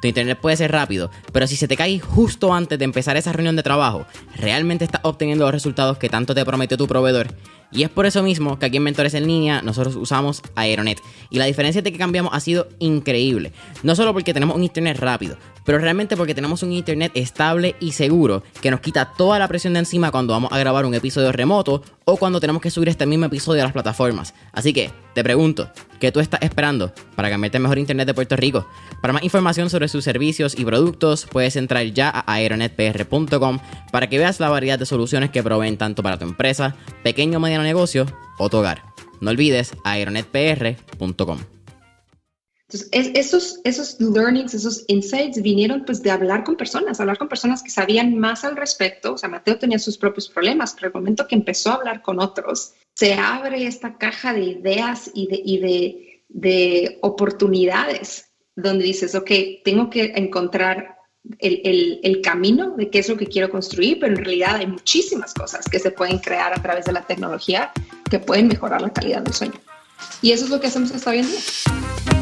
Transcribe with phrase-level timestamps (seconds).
[0.00, 3.32] Tu internet puede ser rápido, pero si se te cae justo antes de empezar esa
[3.32, 4.06] reunión de trabajo,
[4.36, 7.34] ¿realmente estás obteniendo los resultados que tanto te prometió tu proveedor?
[7.70, 11.02] Y es por eso mismo que aquí en Mentores en Línea nosotros usamos Aeronet.
[11.28, 13.52] Y la diferencia de que cambiamos ha sido increíble.
[13.82, 15.36] No solo porque tenemos un internet rápido,
[15.68, 19.74] pero realmente porque tenemos un internet estable y seguro que nos quita toda la presión
[19.74, 23.04] de encima cuando vamos a grabar un episodio remoto o cuando tenemos que subir este
[23.04, 24.32] mismo episodio a las plataformas.
[24.54, 28.34] Así que, te pregunto, ¿qué tú estás esperando para cambiarte el mejor internet de Puerto
[28.34, 28.66] Rico?
[29.02, 33.58] Para más información sobre sus servicios y productos, puedes entrar ya a aeronetpr.com
[33.92, 37.40] para que veas la variedad de soluciones que proveen tanto para tu empresa, pequeño o
[37.42, 38.06] mediano negocio
[38.38, 38.84] o tu hogar.
[39.20, 41.57] No olvides aeronetpr.com.
[42.70, 47.62] Entonces, esos, esos learnings, esos insights vinieron pues de hablar con personas, hablar con personas
[47.62, 49.14] que sabían más al respecto.
[49.14, 52.20] O sea, Mateo tenía sus propios problemas, pero el momento que empezó a hablar con
[52.20, 59.14] otros, se abre esta caja de ideas y de, y de, de oportunidades donde dices,
[59.14, 59.30] ok,
[59.64, 60.98] tengo que encontrar
[61.38, 64.66] el, el, el, camino de qué es lo que quiero construir, pero en realidad hay
[64.66, 67.72] muchísimas cosas que se pueden crear a través de la tecnología
[68.10, 69.60] que pueden mejorar la calidad del sueño.
[70.20, 72.17] Y eso es lo que hacemos hasta hoy en día.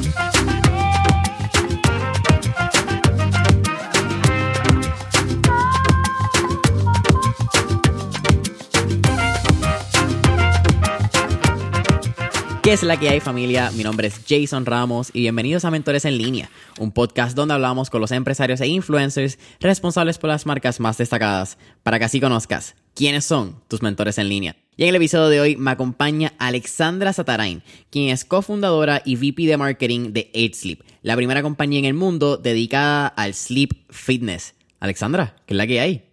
[12.66, 13.70] ¿Qué es la que hay familia?
[13.76, 16.50] Mi nombre es Jason Ramos y bienvenidos a Mentores en Línea,
[16.80, 21.58] un podcast donde hablamos con los empresarios e influencers responsables por las marcas más destacadas,
[21.84, 24.56] para que así conozcas quiénes son tus mentores en línea.
[24.78, 29.46] Y en el episodio de hoy me acompaña Alexandra Satarain, quien es cofundadora y VP
[29.46, 34.54] de marketing de 8Sleep, la primera compañía en el mundo dedicada al sleep fitness.
[34.78, 36.04] Alexandra, ¿qué es la que hay?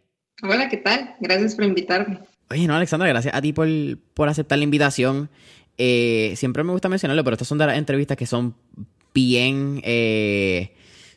[0.42, 1.14] Hola, ¿qué tal?
[1.20, 2.20] Gracias por invitarme.
[2.50, 3.68] Oye, no, Alexandra, gracias a ti por,
[4.14, 5.30] por aceptar la invitación.
[5.78, 8.56] Eh, siempre me gusta mencionarlo, pero estas son de las entrevistas que son
[9.14, 10.74] bien, eh,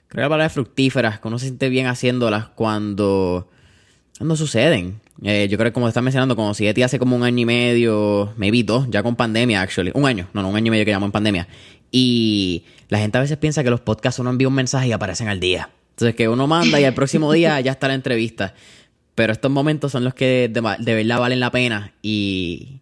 [0.08, 3.48] creo que la palabra fructíferas, que uno se siente bien haciéndolas cuando,
[4.18, 5.00] cuando suceden.
[5.22, 7.40] Eh, yo creo que como estás mencionando, como si de ti hace como un año
[7.40, 9.90] y medio, me evito, ya con pandemia, actually.
[9.94, 11.48] Un año, no, no, un año y medio que llamo en pandemia.
[11.90, 15.28] Y la gente a veces piensa que los podcasts uno envía un mensaje y aparecen
[15.28, 15.70] al día.
[15.90, 18.54] Entonces que uno manda y al próximo día ya está la entrevista.
[19.14, 22.80] Pero estos momentos son los que de, de verdad valen la pena y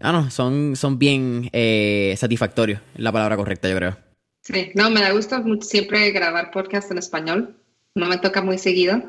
[0.00, 3.96] Ah, no, son, son bien eh, satisfactorios, es la palabra correcta, yo creo.
[4.42, 7.56] Sí, no, me da gusto siempre grabar podcast en español.
[7.94, 9.02] No me toca muy seguido,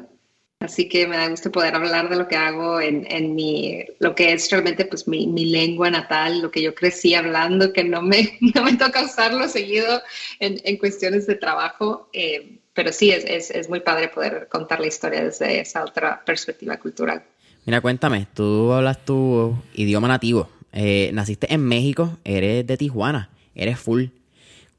[0.59, 4.15] así que me da gusto poder hablar de lo que hago en, en mi, lo
[4.15, 8.01] que es realmente pues mi, mi, lengua natal, lo que yo crecí hablando, que no
[8.01, 10.01] me, no me toca usarlo seguido
[10.39, 12.09] en, en cuestiones de trabajo.
[12.13, 16.23] Eh, pero sí, es, es, es muy padre poder contar la historia desde esa otra
[16.23, 17.23] perspectiva cultural.
[17.65, 23.79] Mira, cuéntame, tú hablas tu idioma nativo, eh, naciste en México, eres de Tijuana, eres
[23.79, 24.05] full.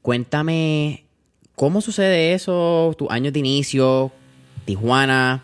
[0.01, 1.03] Cuéntame
[1.55, 4.11] cómo sucede eso, tus años de inicio,
[4.65, 5.43] Tijuana,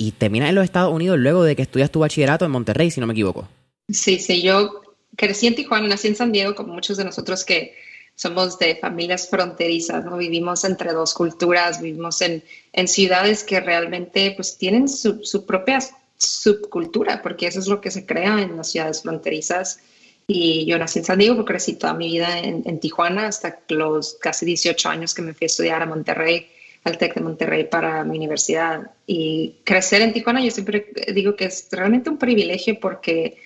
[0.00, 3.00] y terminas en los Estados Unidos luego de que estudias tu bachillerato en Monterrey, si
[3.00, 3.46] no me equivoco.
[3.90, 4.80] Sí, sí, yo
[5.14, 7.74] crecí en Tijuana, nací en San Diego, como muchos de nosotros que
[8.14, 10.16] somos de familias fronterizas, ¿no?
[10.16, 15.80] Vivimos entre dos culturas, vivimos en, en ciudades que realmente pues tienen su, su propia
[16.16, 19.80] subcultura, porque eso es lo que se crea en las ciudades fronterizas.
[20.26, 24.14] Y yo nací en San Diego, crecí toda mi vida en, en, Tijuana hasta los
[24.14, 26.46] casi 18 años que me fui a estudiar a Monterrey,
[26.84, 28.92] al TEC de Monterrey para mi universidad.
[29.06, 33.36] Y crecer en Tijuana, yo siempre digo que es realmente un privilegio porque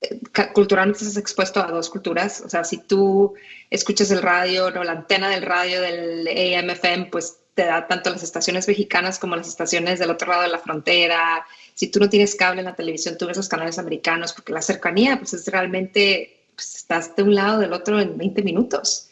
[0.00, 0.20] eh,
[0.52, 2.40] culturalmente estás expuesto a dos culturas.
[2.40, 3.34] O sea, si tú
[3.70, 8.22] escuchas el radio, no, la antena del radio del AM/FM, pues te da tanto las
[8.22, 11.46] estaciones mexicanas como las estaciones del otro lado de la frontera
[11.76, 14.62] si tú no tienes cable en la televisión, tú ves los canales americanos, porque la
[14.62, 19.10] cercanía, pues es realmente, pues, estás de un lado del otro en 20 minutos.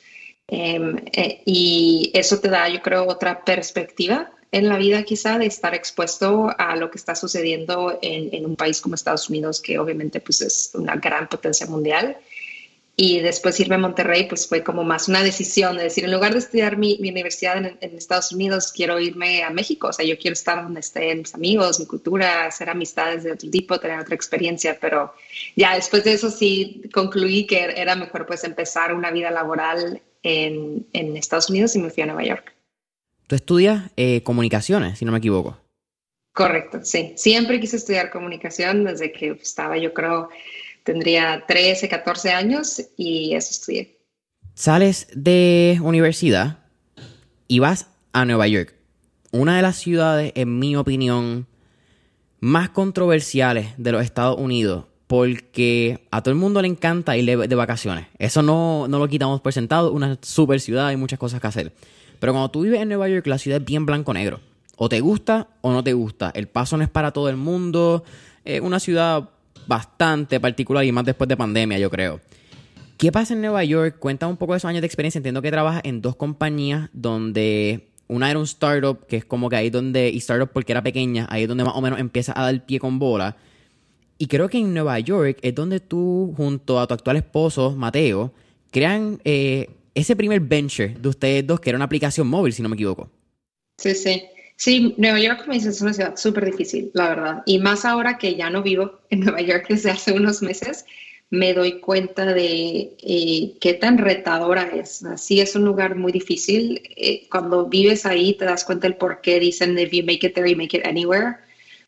[0.49, 0.81] Eh,
[1.13, 5.75] eh, y eso te da, yo creo, otra perspectiva en la vida quizá de estar
[5.75, 10.21] expuesto a lo que está sucediendo en, en, un país como Estados Unidos, que obviamente
[10.21, 12.17] pues es una gran potencia mundial.
[12.97, 16.33] Y después irme a Monterrey, pues fue como más una decisión de decir, en lugar
[16.33, 20.07] de estudiar mi, mi universidad en, en, Estados Unidos, quiero irme a México, o sea,
[20.07, 23.99] yo quiero estar donde estén mis amigos, mi cultura, hacer amistades de otro tipo, tener
[23.99, 25.13] otra experiencia, pero
[25.57, 30.87] ya después de eso sí concluí que era mejor pues empezar una vida laboral en,
[30.93, 32.53] en Estados Unidos y me fui a Nueva York.
[33.29, 35.57] Tú estudias eh, comunicaciones, si no me equivoco.
[36.33, 37.13] Correcto, sí.
[37.17, 40.29] Siempre quise estudiar comunicación desde que estaba, yo creo,
[40.83, 44.01] tendría 13, 14 años y eso estudié.
[44.55, 46.59] Sales de universidad
[47.47, 48.75] y vas a Nueva York,
[49.31, 51.47] una de las ciudades, en mi opinión,
[52.41, 57.55] más controversiales de los Estados Unidos, porque a todo el mundo le encanta ir de,
[57.55, 58.07] vacaciones.
[58.19, 61.73] Eso no, no, lo quitamos por sentado, una super ciudad, hay muchas cosas que hacer.
[62.19, 64.41] Pero cuando tú vives en Nueva York, la ciudad es bien blanco-negro.
[64.75, 66.33] O te gusta o no te gusta.
[66.35, 68.03] El paso no es para todo el mundo.
[68.45, 69.29] Es una ciudad
[69.69, 72.19] bastante particular y más después de pandemia, yo creo.
[72.99, 74.01] ¿Qué pasa en Nueva York?
[74.01, 75.21] Cuenta un poco de esos años de experiencia.
[75.21, 79.55] Entiendo que trabajas en dos compañías donde una era un startup, que es como que
[79.55, 82.43] ahí donde, y startup porque era pequeña, ahí es donde más o menos empieza a
[82.43, 83.37] dar pie con bola.
[84.19, 88.33] Y creo que en Nueva York es donde tú, junto a tu actual esposo, Mateo,
[88.71, 92.69] crean eh, ese primer venture de ustedes dos, que era una aplicación móvil, si no
[92.69, 93.11] me equivoco.
[93.79, 94.23] Sí, sí.
[94.57, 97.43] Sí, Nueva York, como dices, es una ciudad súper difícil, la verdad.
[97.45, 100.85] Y más ahora que ya no vivo en Nueva York desde hace unos meses,
[101.31, 105.05] me doy cuenta de eh, qué tan retadora es.
[105.05, 106.81] Así es un lugar muy difícil.
[106.97, 110.35] Eh, cuando vives ahí te das cuenta del por qué dicen if you make it
[110.35, 111.39] there, you make it anywhere,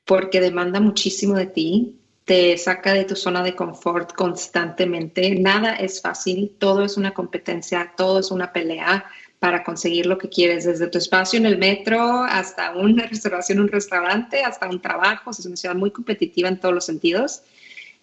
[0.05, 1.97] porque demanda muchísimo de ti,
[2.27, 5.37] te saca de tu zona de confort constantemente.
[5.37, 9.07] Nada es fácil, todo es una competencia, todo es una pelea
[9.39, 13.69] para conseguir lo que quieres, desde tu espacio en el metro hasta una restauración, un
[13.69, 15.31] restaurante, hasta un trabajo.
[15.31, 17.43] Es una ciudad muy competitiva en todos los sentidos.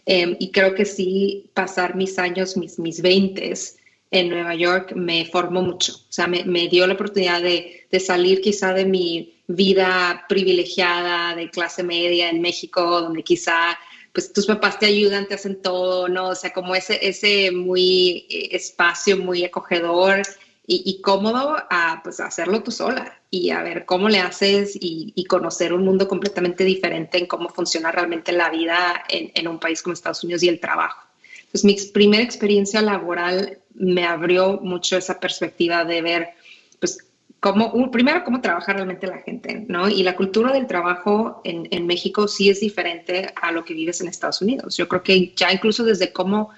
[0.05, 3.53] Em, y creo que sí, pasar mis años, mis, mis 20
[4.11, 5.95] en Nueva York me formó mucho.
[5.95, 11.35] O sea, me, me dio la oportunidad de, de, salir quizá de mi vida privilegiada
[11.35, 13.77] de clase media en México, donde quizá
[14.13, 16.29] pues tus papás te ayudan, te hacen todo, ¿no?
[16.29, 20.21] O sea, como ese, ese muy eh, espacio muy acogedor
[20.65, 25.73] y, cómodo a pues hacerlo tú sola y a ver cómo le haces y, conocer
[25.73, 29.93] un mundo completamente diferente en cómo funciona realmente la vida en, en, un país como
[29.93, 31.05] Estados Unidos y el trabajo.
[31.39, 36.42] Entonces mi primera experiencia laboral me abrió mucho esa perspectiva de ver pues
[37.43, 39.89] cómo, primero cómo trabaja realmente la gente, ¿no?
[39.89, 43.99] Y la cultura del trabajo en, en México sí es diferente a lo que vives
[43.99, 44.77] en Estados Unidos.
[44.77, 46.51] Yo creo que ya incluso desde cómo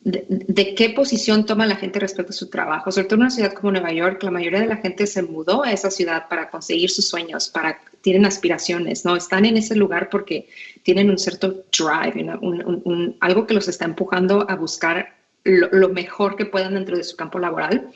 [0.00, 2.90] de, qué posición toma la gente respecto a su trabajo.
[2.90, 5.62] Sobre todo en una ciudad como Nueva York, la mayoría de la gente se mudó
[5.62, 9.14] a esa ciudad para conseguir sus sueños, para tienen aspiraciones, ¿no?
[9.14, 10.48] Están en ese lugar porque
[10.82, 12.24] tienen un cierto drive,
[13.20, 15.14] algo que los está empujando a buscar
[15.44, 17.90] lo, lo, mejor que puedan dentro de su campo laboral.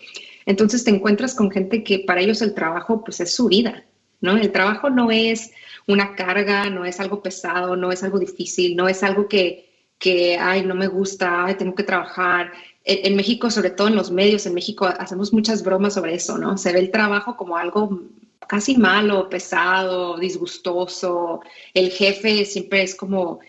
[0.46, 3.84] Entonces te encuentras con gente que para ellos el trabajo pues es su vida,
[4.20, 4.36] ¿no?
[4.36, 5.52] El trabajo no es
[5.86, 9.70] una carga, no es algo pesado, no es algo difícil, no es algo que
[10.00, 12.52] que, ay, no me gusta, ay, tengo que trabajar.
[12.84, 16.56] En, México, sobre todo en los medios, en México hacemos muchas bromas sobre eso, ¿no?
[16.56, 18.00] Se ve el trabajo como algo
[18.46, 21.40] casi malo, pesado, disgustoso.
[21.74, 23.40] El jefe siempre es como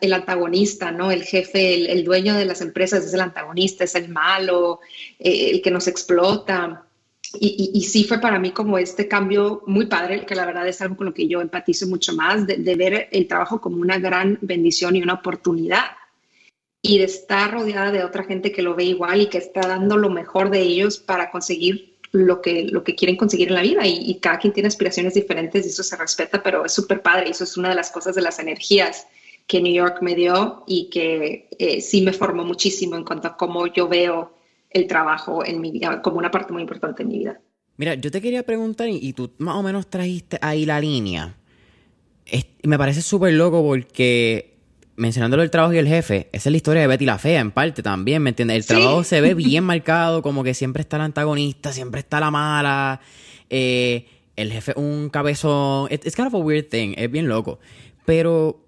[0.00, 1.10] el antagonista, ¿no?
[1.10, 4.80] El jefe, el, dueño de las empresas es el antagonista, es el malo,
[5.18, 6.84] eh, el que nos explota.
[7.38, 10.80] Y, y, sí fue para mí como este cambio muy padre, que la verdad es
[10.80, 13.98] algo con lo que yo empatizo mucho más, de, de ver el trabajo como una
[13.98, 15.84] gran bendición y una oportunidad
[16.82, 19.96] y de estar rodeada de otra gente que lo ve igual y que está dando
[19.96, 23.86] lo mejor de ellos para conseguir lo que, lo que quieren conseguir en la vida.
[23.86, 27.30] Y, cada quien tiene aspiraciones diferentes y eso se respeta, pero es súper padre y
[27.30, 29.06] eso es una de las cosas de las energías
[29.46, 33.36] que New York me dio y que eh, sí me formó muchísimo en cuanto a
[33.36, 34.32] cómo yo veo
[34.70, 37.40] el trabajo en mi vida como una parte muy importante en mi vida.
[37.76, 41.34] Mira, yo te quería preguntar, y tú más o menos trajiste ahí la línea.
[42.62, 44.49] me parece súper loco porque
[45.00, 47.50] mencionándolo el trabajo y el jefe, esa es la historia de Betty la Fea, en
[47.50, 48.58] parte también, ¿me entiendes?
[48.58, 52.30] El trabajo se ve bien marcado, como que siempre está el antagonista, siempre está la
[52.30, 53.00] mala.
[53.48, 55.88] Eh, el jefe un cabezón.
[55.90, 57.58] Es kind of a weird thing, es bien loco.
[58.04, 58.62] Pero,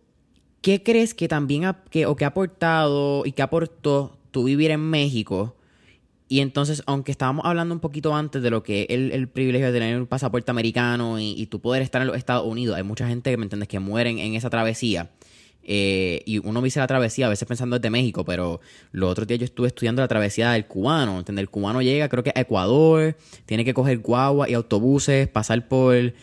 [0.62, 4.70] ¿qué crees que también ha, que, o que ha aportado y que aportó tu vivir
[4.70, 5.54] en México?
[6.28, 9.78] Y entonces, aunque estábamos hablando un poquito antes de lo que es el, privilegio de
[9.78, 13.06] tener un pasaporte americano y, y tu poder estar en los Estados Unidos, hay mucha
[13.06, 15.10] gente, ¿me entiendes?, que mueren en esa travesía.
[15.64, 19.40] Eh, y uno dice la travesía, a veces pensando desde México, pero los otros días
[19.40, 21.18] yo estuve estudiando la travesía del cubano.
[21.18, 21.42] ¿entendés?
[21.42, 23.16] El cubano llega, creo que a Ecuador,
[23.46, 26.14] tiene que coger guagua y autobuses, pasar por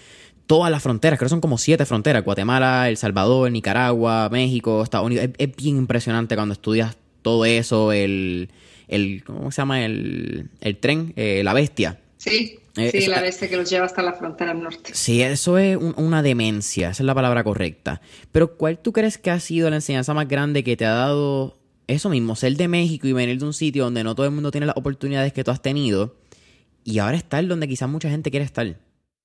[0.50, 5.06] todas las fronteras, creo que son como siete fronteras: Guatemala, El Salvador, Nicaragua, México, Estados
[5.06, 5.30] Unidos.
[5.38, 8.50] Es, bien impresionante cuando estudias todo eso, el.
[8.88, 9.86] el ¿Cómo se llama?
[9.86, 12.00] El, el tren, eh, la bestia.
[12.18, 12.60] Sí.
[12.80, 14.92] Eh, sí, la bestia que los lleva hasta la frontera norte.
[14.94, 18.02] Sí, eso es una demencia, esa es la palabra correcta.
[18.32, 21.58] Pero ¿cuál tú crees que ha sido la enseñanza más grande que te ha dado
[21.88, 24.52] eso mismo, ser de México y venir de un sitio donde no todo el mundo
[24.52, 26.16] tiene las oportunidades que tú has tenido
[26.84, 28.76] y ahora estar donde quizás mucha gente quiere estar?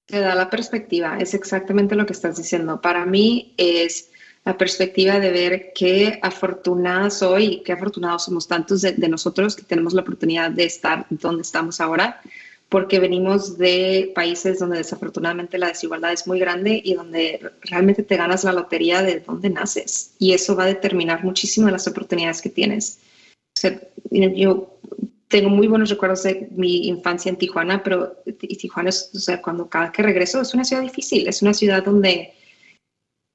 [0.06, 2.80] Te da la perspectiva, es exactamente lo que estás diciendo.
[2.80, 4.11] Para mí es
[4.44, 9.62] la perspectiva de ver qué afortunada soy y qué afortunados somos tantos de, nosotros que
[9.62, 12.20] tenemos la oportunidad de estar donde estamos ahora,
[12.68, 18.16] porque venimos de países donde desafortunadamente la desigualdad es muy grande y donde realmente te
[18.16, 22.50] ganas la lotería de dónde naces y eso va a determinar muchísimo las oportunidades que
[22.50, 22.99] tienes.
[24.11, 24.78] yo
[25.28, 29.68] tengo muy buenos recuerdos de mi infancia en Tijuana, pero Tijuana es, o sea, cuando
[29.68, 32.35] cada que regreso es una ciudad difícil, es una ciudad donde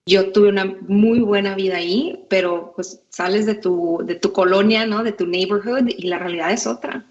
[0.07, 4.85] yo tuve una muy buena vida ahí, pero pues sales de tu, de tu colonia,
[4.85, 5.03] ¿no?
[5.03, 7.05] De tu neighborhood y la realidad es otra.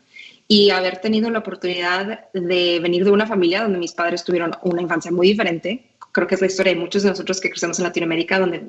[0.49, 4.81] Y haber tenido la oportunidad de venir de una familia donde mis padres tuvieron una
[4.81, 7.85] infancia muy diferente, creo que es la historia de muchos de nosotros que crecemos en
[7.85, 8.67] Latinoamérica, donde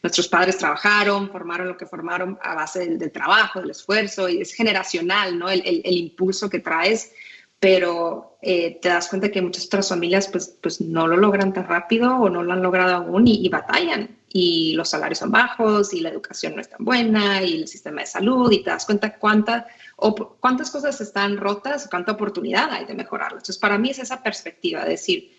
[0.00, 4.54] nuestros padres trabajaron, formaron lo que formaron a base del, trabajo, del esfuerzo, y es
[4.54, 5.50] generacional, ¿no?
[5.50, 7.12] El, el, el impulso que traes
[7.60, 11.66] pero eh, te das cuenta que muchas otras familias pues, pues no lo logran tan
[11.66, 14.16] rápido o no lo han logrado aún y, batallan.
[14.30, 18.02] Y los salarios son bajos y la educación no es tan buena y el sistema
[18.02, 19.66] de salud y te das cuenta cuánta,
[19.96, 23.38] o cuántas cosas están rotas, cuánta oportunidad hay de mejorarlo.
[23.38, 25.32] Entonces, para mí es esa perspectiva, de decir,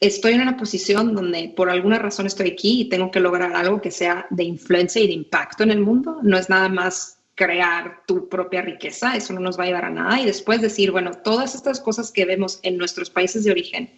[0.00, 3.80] estoy en una posición donde por alguna razón estoy aquí y tengo que lograr algo
[3.80, 6.18] que sea de influencia y de impacto en el mundo.
[6.22, 9.90] No es nada más crear tu propia riqueza, eso no nos va a llevar a
[9.90, 10.20] nada.
[10.20, 13.92] Y después decir, bueno, todas estas cosas que vemos en nuestros países de origen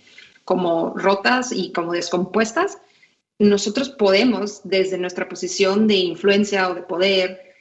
[0.45, 2.79] como rotas y como descompuestas,
[3.39, 7.55] nosotros podemos, desde nuestra posición de influencia o de poder,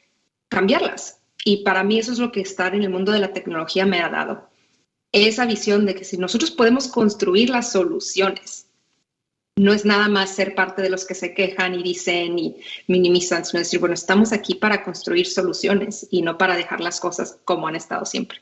[0.50, 1.20] cambiarlas.
[1.44, 4.00] Y para mí eso es lo que estar en el mundo de la tecnología me
[4.00, 4.50] ha dado.
[5.12, 8.65] Esa visión de que si nosotros podemos construir las soluciones
[9.58, 13.46] no es nada más ser parte de los que se quejan y dicen y minimizan,
[13.46, 17.67] sino decir, bueno, estamos aquí para construir soluciones y no para dejar las cosas como
[17.67, 18.39] han estado siempre.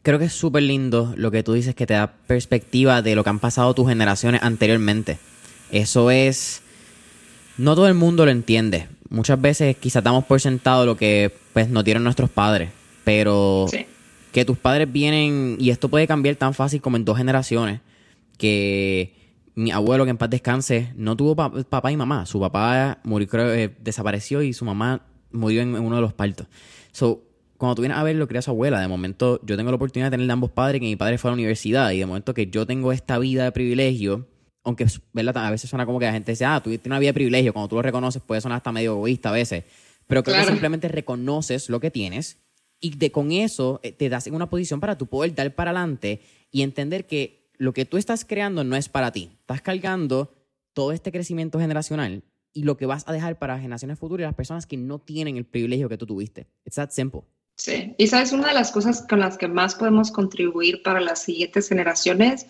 [0.00, 3.22] Creo que es súper lindo lo que tú dices, que te da perspectiva de lo
[3.22, 5.18] que han pasado tus generaciones anteriormente.
[5.70, 6.62] Eso es...
[7.58, 8.88] No todo el mundo lo entiende.
[9.08, 12.70] Muchas veces quizás damos por sentado lo que pues, nos dieron nuestros padres,
[13.04, 13.66] pero
[14.32, 17.80] que tus padres vienen, y esto puede cambiar tan fácil como en dos generaciones,
[18.36, 19.14] que
[19.54, 22.26] mi abuelo, que en paz descanse, no tuvo papá y mamá.
[22.26, 26.46] Su papá murió, eh, desapareció y su mamá murió en, uno de los partos.
[26.92, 27.22] So,
[27.56, 29.76] cuando tú vienes a ver lo que era su abuela, de momento yo tengo la
[29.76, 32.34] oportunidad de tener ambos padres, que mi padre fue a la universidad, y de momento
[32.34, 34.26] que yo tengo esta vida de privilegio,
[34.66, 35.46] aunque ¿verdad?
[35.46, 37.52] a veces suena como que la gente dice, ah, tú tienes una vida de privilegio,
[37.52, 39.64] cuando tú lo reconoces puede sonar hasta medio egoísta a veces,
[40.08, 42.38] pero creo que simplemente reconoces lo que tienes
[42.80, 45.70] y de con eso eh, te das en una posición para tú poder dar para
[45.70, 46.20] adelante
[46.50, 49.30] y entender que lo que tú estás creando no es para ti.
[49.40, 50.34] Estás cargando
[50.72, 54.34] todo este crecimiento generacional y lo que vas a dejar para generaciones futuras y las
[54.34, 56.48] personas que no tienen el privilegio que tú tuviste.
[56.64, 57.22] It's that simple.
[57.56, 61.22] Sí, y sabes, una de las cosas con las que más podemos contribuir para las
[61.22, 62.46] siguientes generaciones,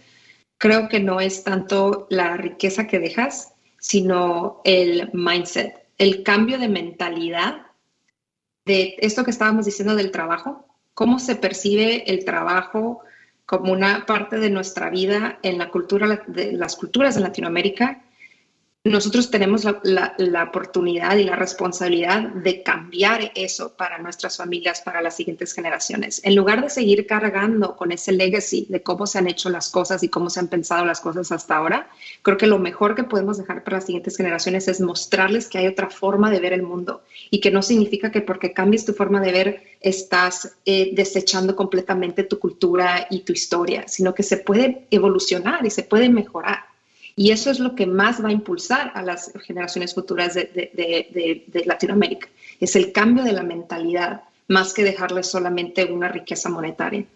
[0.59, 6.69] creo que no es tanto la riqueza que dejas, sino el mindset, el cambio de
[6.69, 7.67] mentalidad
[8.65, 13.01] de esto que estábamos diciendo del trabajo, cómo se percibe el trabajo,
[13.45, 18.03] como una parte de nuestra vida en la cultura de las culturas de Latinoamérica
[18.90, 25.16] nosotros tenemos la, oportunidad y la responsabilidad de cambiar eso para nuestras familias, para las
[25.16, 26.21] siguientes generaciones.
[26.25, 30.02] En lugar de seguir cargando con ese legacy de cómo se han hecho las cosas
[30.02, 31.88] y cómo se han pensado las cosas hasta ahora,
[32.23, 35.66] creo que lo mejor que podemos dejar para las siguientes generaciones es mostrarles que hay
[35.66, 39.21] otra forma de ver el mundo y que no significa que porque cambies tu forma
[39.21, 44.87] de ver estás eh, desechando completamente tu cultura y tu historia, sino que se puede
[44.90, 46.75] evolucionar y se puede mejorar.
[47.19, 52.29] Y eso es lo que más va a impulsar a las generaciones futuras de, Latinoamérica.
[52.61, 57.07] Es el cambio de la mentalidad, más que dejarles solamente una riqueza monetaria.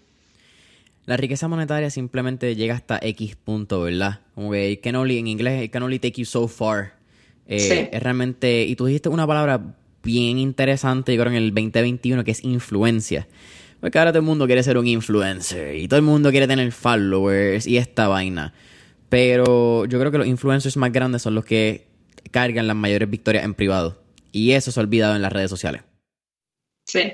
[1.04, 4.20] La riqueza monetaria simplemente llega hasta X punto, ¿verdad?
[4.34, 6.94] Como que can only, en inglés, it can only take you so far.
[7.46, 9.60] Eh, es realmente, y tú dijiste una palabra
[10.02, 13.28] bien interesante, yo creo en el 2021, que es influencia.
[13.80, 16.72] Porque ahora todo el mundo quiere ser un influencer y todo el mundo quiere tener
[16.72, 18.54] followers y esta vaina.
[19.10, 21.86] Pero yo creo que los influencers más grandes son los que
[22.30, 24.02] cargan las mayores victorias en privado.
[24.32, 25.82] Y eso se ha olvidado en las redes sociales.
[26.86, 27.12] Sí,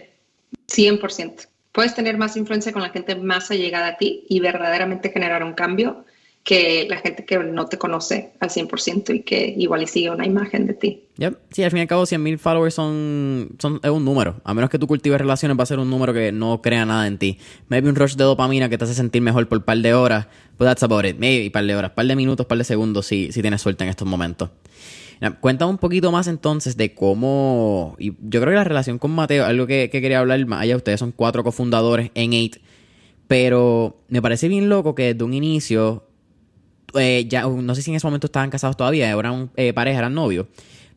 [0.68, 1.48] 100%.
[1.72, 5.54] Puedes tener más influencia con la gente más allegada a ti y verdaderamente generar un
[5.54, 6.04] cambio
[6.46, 10.24] que la gente que no te conoce al 100% y que igual y sigue una
[10.24, 11.02] imagen de ti.
[11.50, 14.36] Sí, al fin y al cabo 100.000 followers son, son, es un número.
[14.44, 17.08] A menos que tú cultives relaciones va a ser un número que no crea nada
[17.08, 17.40] en ti.
[17.66, 20.28] Maybe un rush de dopamina que te hace sentir mejor por un par de horas.
[20.56, 21.18] But that's about it.
[21.18, 23.90] Maybe par de horas, par de minutos, par de segundos si, si tienes suerte en
[23.90, 24.50] estos momentos.
[25.40, 27.96] Cuéntame un poquito más entonces de cómo...
[27.98, 30.76] Y yo creo que la relación con Mateo, algo que, que quería hablar más allá,
[30.76, 32.58] ustedes son cuatro cofundadores en Eight.
[33.26, 36.04] Pero me parece bien loco que desde un inicio
[36.98, 40.14] eh, ya, no sé si en ese momento estaban casados todavía, eran eh, pareja, eran
[40.14, 40.46] novios,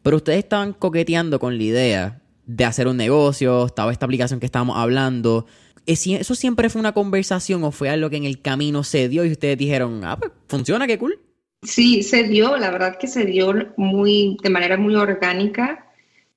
[0.01, 4.45] pero ustedes estaban coqueteando con la idea de hacer un negocio, estaba esta aplicación que
[4.45, 5.45] estábamos hablando.
[5.85, 9.31] ¿Eso siempre fue una conversación o fue algo que en el camino se dio y
[9.31, 11.19] ustedes dijeron, ah, pues funciona, qué cool?
[11.63, 15.87] Sí, se dio, la verdad que se dio muy, de manera muy orgánica.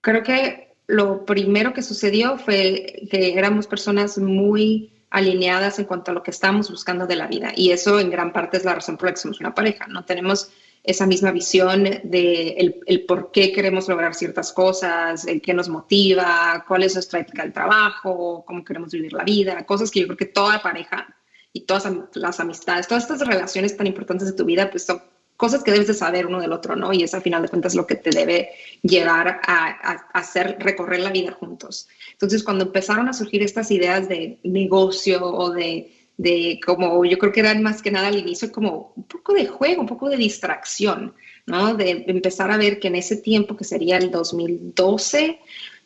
[0.01, 6.15] Creo que lo primero que sucedió fue que éramos personas muy alineadas en cuanto a
[6.15, 7.53] lo que estamos buscando de la vida.
[7.55, 9.87] Y eso en gran parte es la razón por la que somos una pareja.
[9.87, 10.51] No tenemos
[10.83, 16.65] esa misma visión de el, por qué queremos lograr ciertas cosas, el qué nos motiva,
[16.67, 20.17] cuál es nuestra ética del trabajo, cómo queremos vivir la vida, cosas que yo creo
[20.17, 21.15] que toda pareja
[21.53, 25.03] y todas las amistades, todas estas relaciones tan importantes de tu vida, pues son
[25.43, 26.93] cosas que debes de saber uno del otro, ¿no?
[26.93, 28.51] Y eso al final de cuentas es lo que te debe
[28.83, 31.89] llevar a, hacer recorrer la vida juntos.
[32.13, 37.33] Entonces, cuando empezaron a surgir estas ideas de negocio o de, de como, yo creo
[37.33, 40.17] que eran más que nada al inicio como un poco de juego, un poco de
[40.17, 41.13] distracción,
[41.47, 41.75] ¿no?
[41.75, 45.41] De empezar a ver que en ese tiempo, que sería el 2012,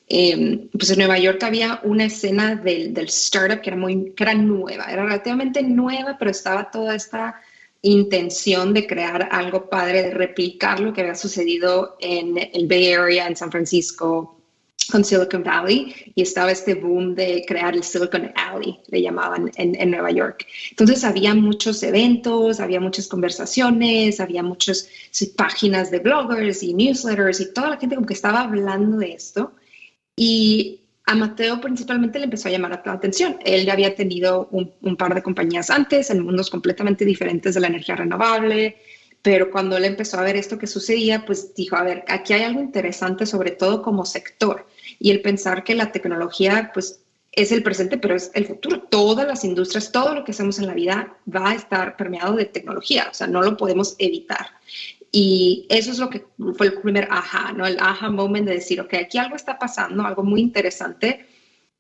[0.07, 4.23] em, pues en Nueva York había una escena del, del startup que era, muy, que
[4.23, 7.41] era nueva, era relativamente nueva, pero estaba toda esta
[7.83, 13.27] intención de crear algo padre, de replicar lo que había sucedido en el Bay Area,
[13.27, 14.37] en San Francisco,
[14.91, 19.91] con Silicon Valley, y estaba este boom de crear el Silicon Alley, le llamaban en,
[19.91, 20.47] Nueva York.
[20.71, 24.89] Entonces había muchos eventos, había muchas conversaciones, había muchas
[25.37, 29.53] páginas de bloggers y newsletters y toda la gente como que estaba hablando de esto.
[30.15, 33.39] Y a Mateo principalmente le empezó a llamar la atención.
[33.45, 37.69] Él ya había tenido un, par de compañías antes en mundos completamente diferentes de la
[37.69, 38.77] energía renovable,
[39.23, 42.43] pero cuando él empezó a ver esto que sucedía, pues dijo, a ver, aquí hay
[42.43, 44.67] algo interesante, sobre todo como sector,
[44.99, 48.81] y el pensar que la tecnología, pues es el presente, pero es el futuro.
[48.81, 52.47] Todas las industrias, todo lo que hacemos en la vida va a estar permeado de
[52.47, 54.47] tecnología, o sea, no lo podemos evitar.
[55.13, 57.67] Y eso es lo que fue el primer aha, ¿no?
[57.67, 61.27] El aha moment de decir, ok, aquí algo está pasando, algo muy interesante.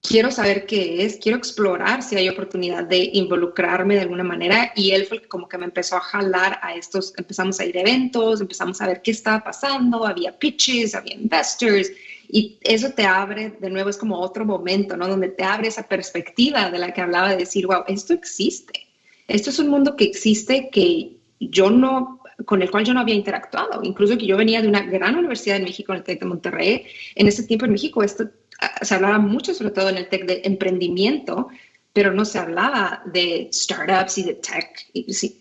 [0.00, 4.72] Quiero saber qué es, quiero explorar si hay oportunidad de involucrarme de alguna manera.
[4.76, 7.80] Y él fue como que me empezó a jalar a estos, empezamos a ir a
[7.80, 11.90] eventos, empezamos a ver qué estaba pasando, había pitches, había investors.
[12.28, 15.08] Y eso te abre, de nuevo, es como otro momento, ¿no?
[15.08, 18.86] Donde te abre esa perspectiva de la que hablaba de decir, wow, esto existe.
[19.28, 23.14] Esto es un mundo que existe que yo no con el cual yo no había
[23.14, 23.82] interactuado.
[23.82, 26.86] Incluso que yo venía de una gran universidad en México, en el TEC de Monterrey.
[27.14, 28.28] En ese tiempo en México esto
[28.60, 31.48] ah, se hablaba mucho, sobre todo en el TEC de emprendimiento,
[31.92, 34.68] pero no se hablaba de startups y de tech,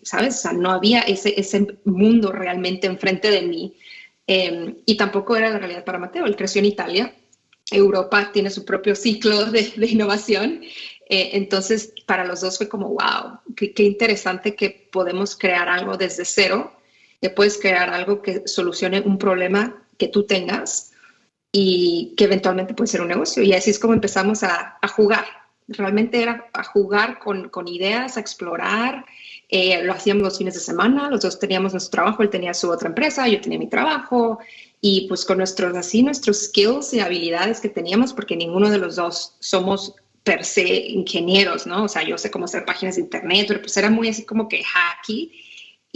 [0.02, 0.36] ¿sabes?
[0.36, 3.74] O sea, no había ese, ese mundo realmente enfrente de mí.
[4.26, 6.24] Em, y tampoco era la realidad para Mateo.
[6.24, 7.14] Él creció en Italia.
[7.70, 10.62] Europa tiene su propio ciclo de, de innovación
[11.08, 15.96] eh, entonces, para los dos fue como, wow, qué, qué, interesante que podemos crear algo
[15.96, 16.72] desde cero
[17.20, 20.92] que puedes crear algo que solucione un problema que tú tengas
[21.52, 23.42] y que eventualmente puede ser un negocio.
[23.42, 25.24] Y así es como empezamos a, jugar.
[25.68, 29.04] Realmente era a jugar con, ideas, a explorar.
[29.48, 32.68] Eh, lo hacíamos los fines de semana, los dos teníamos nuestro trabajo, él tenía su
[32.68, 34.38] otra empresa, yo tenía mi trabajo.
[34.80, 38.96] Y pues con nuestros, así, nuestros skills y habilidades que teníamos, porque ninguno de los
[38.96, 41.84] dos somos per se ingenieros, ¿no?
[41.84, 44.48] O sea, yo sé cómo hacer páginas de internet, pero pues era muy así como
[44.48, 45.32] que hacky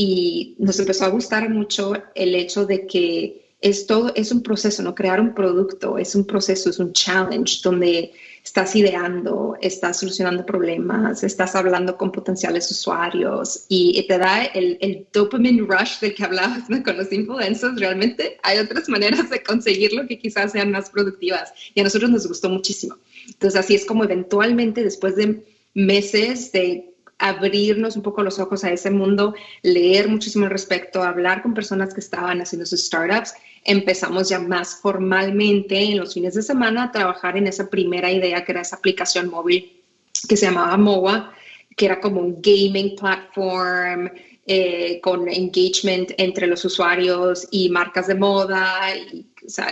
[0.01, 4.83] y nos empezó a gustar mucho el hecho de que es todo, es un proceso,
[4.83, 4.95] ¿no?
[4.95, 8.11] Crear un producto es un proceso, es un challenge donde
[8.43, 15.07] estás ideando, estás solucionando problemas, estás hablando con potenciales usuarios y te da el, el
[15.13, 17.79] dopamine rush del que hablabas con los influencers.
[17.79, 22.27] Realmente hay otras maneras de conseguirlo que quizás sean más productivas y a nosotros nos
[22.27, 22.97] gustó muchísimo.
[23.27, 26.90] Entonces así es como eventualmente después de meses de
[27.21, 31.95] abrirnos un poco los ojos a ese mundo, leer muchísimo al respecto, hablar con personas
[31.95, 33.35] que estaban haciendo sus startups.
[33.65, 38.45] Empezamos ya más formalmente en los fines de semana a trabajar en esa primera idea
[38.45, 39.81] que era esa aplicación móvil
[40.29, 41.33] que se llamaba MOA,
[41.77, 44.11] que era como un gaming platform
[44.53, 48.81] eh, con engagement entre los usuarios y marcas de moda.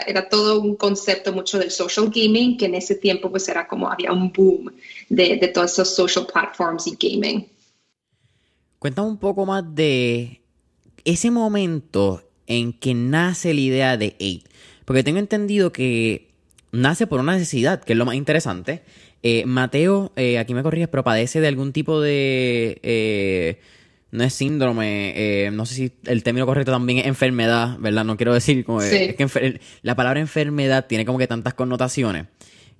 [0.06, 3.90] Era todo un concepto mucho del social gaming, que en ese tiempo pues era como
[3.90, 4.72] había un boom
[5.08, 7.48] de, de todos esos social platforms y gaming.
[8.78, 10.42] Cuéntame un poco más de
[11.04, 14.46] ese momento en que nace la idea de Eight.
[14.84, 16.28] Porque tengo entendido que
[16.70, 18.84] nace por una necesidad, que es lo más interesante.
[19.24, 23.58] Eh, Mateo, eh, aquí me corriges, pero padece de algún tipo de
[24.10, 28.04] no es síndrome, eh, no sé si el término correcto también es enfermedad, ¿verdad?
[28.04, 32.26] No quiero decir como es que la palabra enfermedad tiene como que tantas connotaciones.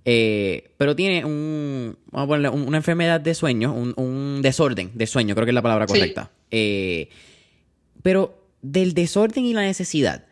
[0.05, 5.35] Eh, pero tiene un, vamos a ponerle, una enfermedad de sueño, un, desorden de sueño,
[5.35, 6.31] creo que es la palabra correcta.
[6.51, 7.11] Eh,
[8.03, 10.25] Pero del desorden y la necesidad,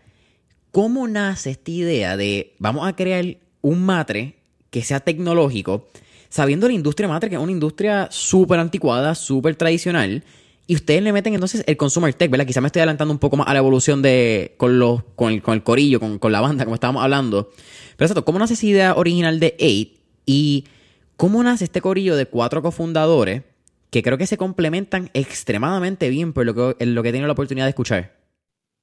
[0.73, 4.37] ¿cómo nace esta idea de vamos a crear un matre
[4.71, 5.89] que sea tecnológico,
[6.31, 10.25] sabiendo la industria matre, que es una industria súper anticuada, súper tradicional,
[10.67, 12.47] y ustedes le meten entonces el consumer tech, ¿verdad?
[12.47, 15.43] Quizá me estoy adelantando un poco más a la evolución de con los con el,
[15.43, 17.51] con el corillo, con, con, la banda, como estábamos hablando.
[17.97, 19.99] Pero exacto, ¿cómo nace esa idea original de Eight?
[20.27, 20.65] Y
[21.17, 23.43] cómo nace este corillo de cuatro cofundadores
[23.91, 27.33] que creo que se complementan extremadamente bien por lo que, lo que he tenido la
[27.33, 28.17] oportunidad de escuchar.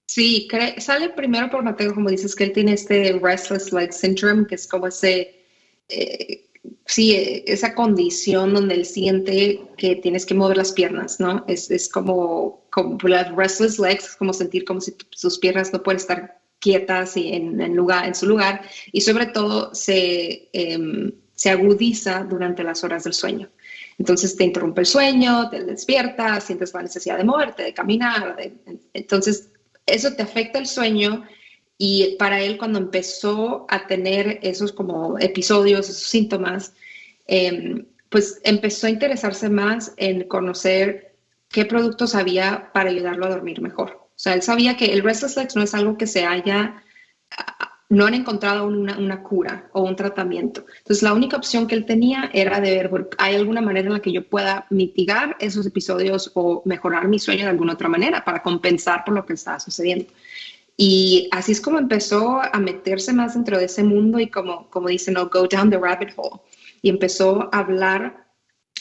[0.07, 4.55] Sí, sale primero por Mateo, como dices, que él tiene este restless leg syndrome, que
[4.55, 5.43] es como ese,
[5.89, 6.49] eh,
[6.85, 11.43] sí, esa condición donde él siente que tienes que mover las piernas, ¿no?
[11.47, 15.83] Es, es como, como las restless legs, es como sentir como si sus piernas no
[15.83, 21.11] pueden estar quietas y en, en, lugar, en su lugar, y sobre todo se, em,
[21.35, 23.49] se agudiza durante las horas del sueño.
[23.99, 28.37] Entonces te interrumpe el sueño, te despiertas, sientes la necesidad de moverte, de caminar.
[28.93, 29.49] Entonces
[29.85, 31.25] eso te afecta el sueño
[31.77, 36.73] y para él cuando empezó a tener esos como episodios, esos síntomas,
[37.27, 41.15] em, pues empezó a interesarse más en conocer
[41.49, 44.03] qué productos había para ayudarlo a dormir mejor.
[44.15, 46.83] O sea, él sabía que el restless legs no es algo que se haya,
[47.89, 50.65] no han encontrado una, una, cura o un tratamiento.
[50.79, 53.99] Entonces, la única opción que él tenía era de ver, ¿hay alguna manera en la
[53.99, 58.41] que yo pueda mitigar esos episodios o mejorar mi sueño de alguna otra manera para
[58.41, 60.05] compensar por lo que estaba sucediendo?
[60.75, 64.87] Y así es como empezó a meterse más dentro de ese mundo y como, como
[64.89, 66.41] dicen, no, go down the rabbit hole.
[66.81, 68.27] Y empezó a hablar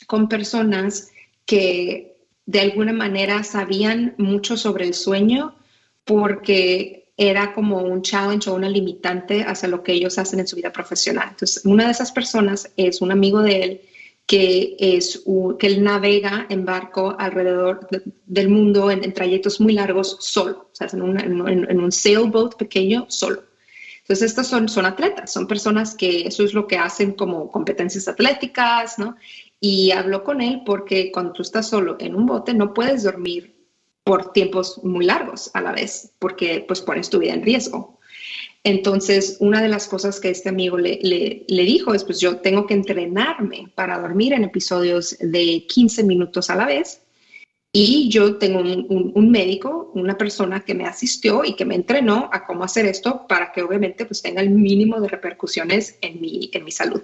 [0.06, 1.10] con personas
[1.44, 5.54] que de alguna manera sabían mucho sobre el sueño
[6.04, 10.56] porque era como un challenge o una limitante hacia lo que ellos hacen en su
[10.56, 11.28] vida profesional.
[11.30, 13.80] Entonces, una de esas personas es un amigo de él
[14.26, 15.24] que, es
[15.58, 17.86] que él navega en barco alrededor
[18.26, 23.42] del mundo en, trayectos muy largos solo, o sea, en, un sailboat pequeño solo.
[24.00, 28.08] Entonces, estas son, son atletas, son personas que eso es lo que hacen como competencias
[28.08, 29.16] atléticas, ¿no?
[29.60, 33.54] Y habló con él porque cuando tú estás solo en un bote no puedes dormir
[34.02, 38.00] por tiempos muy largos a la vez, porque pues pones tu vida en riesgo.
[38.64, 42.66] Entonces, una de las cosas que este amigo le, le, dijo es, pues yo tengo
[42.66, 47.00] que entrenarme para dormir en episodios de 15 minutos a la vez.
[47.72, 52.28] Y yo tengo un, un, médico, una persona que me asistió y que me entrenó
[52.30, 56.50] a cómo hacer esto para que obviamente pues tenga el mínimo de repercusiones en mi,
[56.52, 57.02] en mi salud.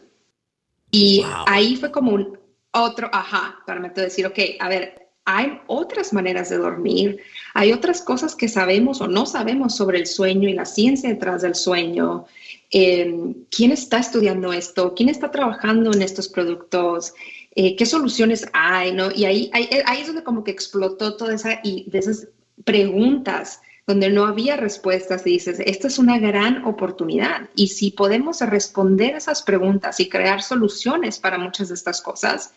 [0.91, 2.39] Y ahí fue como un
[2.73, 7.21] otro, ajá, para decir, ok, a ver, hay otras maneras de dormir,
[7.53, 11.43] hay otras cosas que sabemos o no sabemos sobre el sueño y la ciencia detrás
[11.43, 12.25] del sueño.
[12.71, 14.95] Em, ¿Quién está estudiando esto?
[14.95, 17.13] ¿Quién está trabajando en estos productos?
[17.55, 18.93] Eh, ¿Qué soluciones hay?
[18.93, 19.11] ¿no?
[19.15, 22.29] Y ahí, ahí, ahí, es donde como que explotó toda esa y de esas
[22.65, 27.51] preguntas donde no había respuestas y dices, esta es una gran oportunidad.
[27.55, 32.55] Y si podemos responder esas preguntas y crear soluciones para muchas de estas cosas,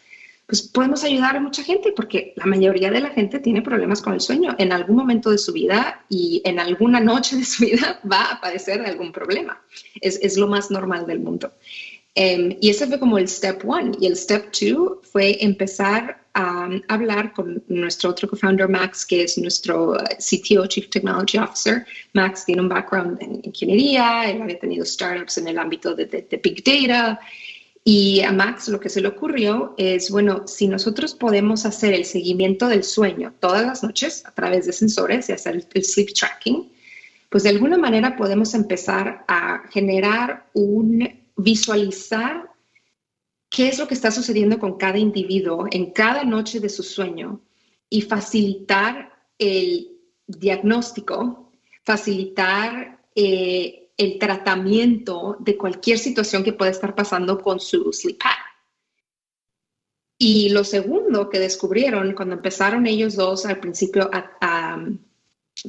[0.47, 4.13] pues podemos ayudar a mucha gente porque la mayoría de la gente tiene problemas con
[4.13, 8.01] el sueño en algún momento de su vida y en alguna noche de su vida
[8.11, 9.61] va a padecer de algún problema.
[10.01, 11.53] Es, es lo más normal del mundo.
[12.17, 13.91] Um, y ese fue como el step one.
[14.01, 19.37] Y el step two fue empezar a hablar con nuestro otro co-founder, Max, que es
[19.37, 21.85] nuestro uh, CTO, Chief Technology Officer.
[22.13, 26.27] Max tiene un background en ingeniería, él había tenido startups en el ámbito de, de,
[26.29, 27.19] de Big Data
[27.83, 32.05] y a Max lo que se le ocurrió es, bueno, si nosotros podemos hacer el
[32.05, 36.71] seguimiento del sueño todas las noches a través de sensores y hacer el sleep tracking,
[37.29, 42.51] pues de alguna manera podemos empezar a generar un visualizar
[43.49, 47.41] qué es lo que está sucediendo con cada individuo en cada noche de su sueño
[47.89, 51.51] y facilitar el diagnóstico,
[51.83, 58.29] facilitar eh, el tratamiento de cualquier situación que pueda estar pasando con su sleep pad.
[60.17, 64.77] Y lo segundo que descubrieron cuando empezaron ellos dos al principio a,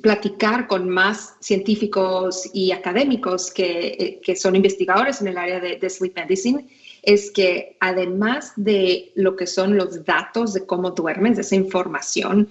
[0.00, 5.90] platicar con más científicos y académicos que, que, son investigadores en el área de, de
[5.90, 6.68] sleep medicine,
[7.02, 12.48] es que además de lo que son los datos de cómo duermes, esa información,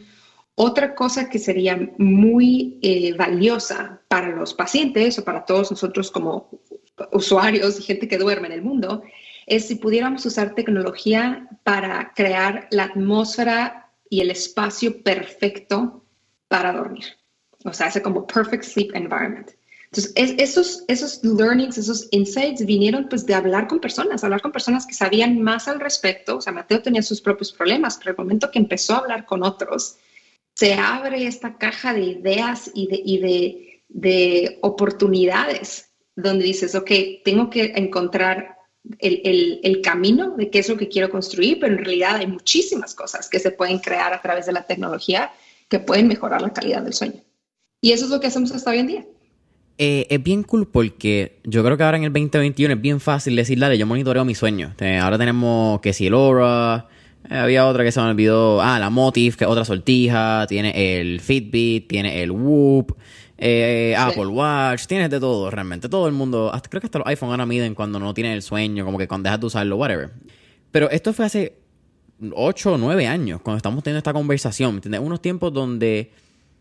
[0.56, 6.50] otra cosa que sería muy eh, valiosa para los pacientes o para todos nosotros como
[7.12, 9.04] usuarios y gente que duerme en el mundo
[9.48, 16.06] es si pudiéramos usar tecnología para crear la atmósfera y el espacio perfecto
[16.48, 17.06] para dormir.
[17.64, 19.52] O sea, hace como perfect sleep environment.
[19.86, 24.88] Entonces, esos, esos learnings, esos insights vinieron pues de hablar con personas, hablar con personas
[24.88, 26.38] que sabían más al respecto.
[26.38, 29.44] O sea, Mateo tenía sus propios problemas, pero el momento que empezó a hablar con
[29.44, 29.98] otros,
[30.56, 36.92] se abre esta caja de ideas y de, y de, de oportunidades donde dices, ok,
[37.24, 38.58] tengo que encontrar
[39.00, 42.28] el, el, el, camino de qué es lo que quiero construir, pero en realidad hay
[42.28, 45.32] muchísimas cosas que se pueden crear a través de la tecnología
[45.70, 47.22] que pueden mejorar la calidad del sueño.
[47.80, 49.06] Y eso es lo que hacemos hasta hoy en día.
[49.78, 53.36] Eh, es bien cool porque yo creo que ahora en el 2021 es bien fácil
[53.36, 54.76] decir, dale, yo monitoreo mi sueño.
[55.02, 56.88] Ahora tenemos que si el Aura,
[57.30, 61.20] había otra que se me olvidó, ah, la Motif, que es otra sortija, tiene el
[61.20, 62.96] Fitbit, tiene el Whoop.
[63.38, 65.90] Eh, Apple Watch, tienes de todo, realmente.
[65.90, 68.42] Todo el mundo, hasta, creo que hasta los iPhone ahora miden cuando no tienen el
[68.42, 70.12] sueño, como que cuando dejas de usarlo, whatever.
[70.72, 71.58] Pero esto fue hace
[72.34, 75.02] 8 o 9 años, cuando estamos teniendo esta conversación, ¿entiendes?
[75.02, 76.12] Unos tiempos donde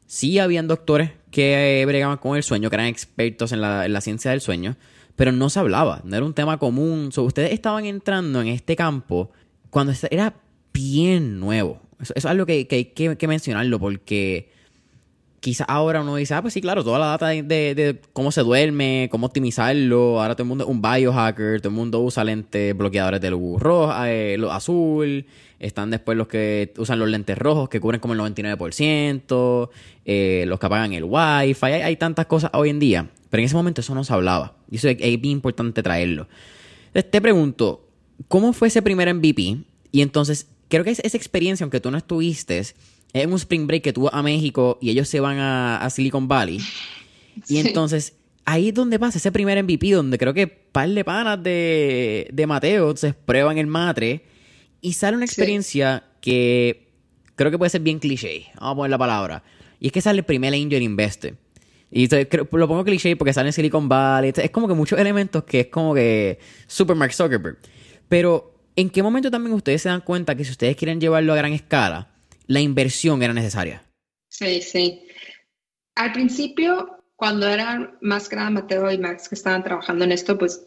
[0.07, 4.01] sí habían doctores que bregaban con el sueño, que eran expertos en la, en la
[4.01, 4.77] ciencia del sueño,
[5.17, 7.11] pero no se hablaba, no era un tema común.
[7.15, 9.31] ustedes estaban entrando en este campo
[9.69, 10.35] cuando era
[10.73, 11.81] bien nuevo.
[12.01, 12.85] Eso, es algo que, que hay
[13.17, 14.51] que, mencionarlo porque
[15.41, 19.09] quizás ahora uno dice, ah, pues sí, claro, toda la data de, cómo se duerme,
[19.11, 20.21] cómo optimizarlo.
[20.21, 23.61] Ahora todo el mundo es un biohacker, todo el mundo usa lentes bloqueadores de luz
[23.61, 25.27] roja, eh, azul.
[25.59, 29.71] Están después los que usan los lentes rojos que cubren como el 99%,
[30.07, 31.67] eh, los que apagan el wifi.
[31.67, 33.11] Hay, hay tantas cosas hoy en día.
[33.29, 34.57] Pero en ese momento eso no se hablaba.
[34.71, 36.29] Y eso es, es bien importante traerlo.
[36.87, 37.87] Entonces te pregunto,
[38.29, 39.59] ¿cómo fue ese primer MVP?
[39.93, 42.75] Y entonces, creo que esa experiencia, aunque tú no estuviste, es
[43.13, 46.61] un spring break que tuvo a México y ellos se van a, Silicon Valley.
[47.49, 48.15] Y entonces
[48.47, 52.47] ahí es donde pasa ese primer MVP, donde creo que par de panas de, de
[52.47, 54.25] Mateo se prueban el matre
[54.81, 56.89] y sale una experiencia que
[57.37, 58.47] creo que puede ser bien cliché.
[58.57, 59.43] Vamos a poner la palabra.
[59.79, 61.35] Y es que sale el primer Angel Investor.
[61.91, 64.33] Y lo pongo cliché porque sale en Silicon Valley.
[64.37, 67.59] Es como que muchos elementos que es como que Super Mark Zuckerberg.
[68.09, 71.37] Pero, ¿en qué momento también ustedes se dan cuenta que si ustedes quieren llevarlo a
[71.37, 72.09] gran escala,
[72.51, 73.83] la inversión era necesaria.
[74.29, 75.07] Sí, sí.
[75.95, 80.67] Al principio, cuando eran más grande Mateo y Max que estaban trabajando en esto, pues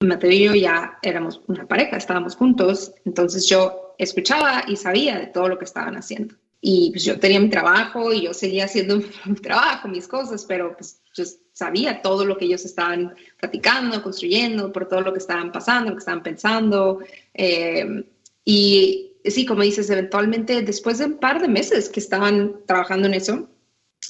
[0.00, 5.28] Mateo y yo ya éramos una pareja, estábamos juntos, entonces yo escuchaba y sabía de
[5.28, 6.34] todo lo que estaban haciendo.
[6.64, 8.96] Y pues yo tenía mi trabajo y yo seguía haciendo
[9.26, 14.72] mi trabajo, mis cosas, pero pues yo sabía todo lo que ellos estaban platicando, construyendo,
[14.72, 17.00] por todo lo que estaban pasando, lo que estaban pensando.
[17.34, 18.04] Eh,
[18.44, 23.14] y sí, como dices, eventualmente después de un par de meses que estaban trabajando en
[23.14, 23.48] eso,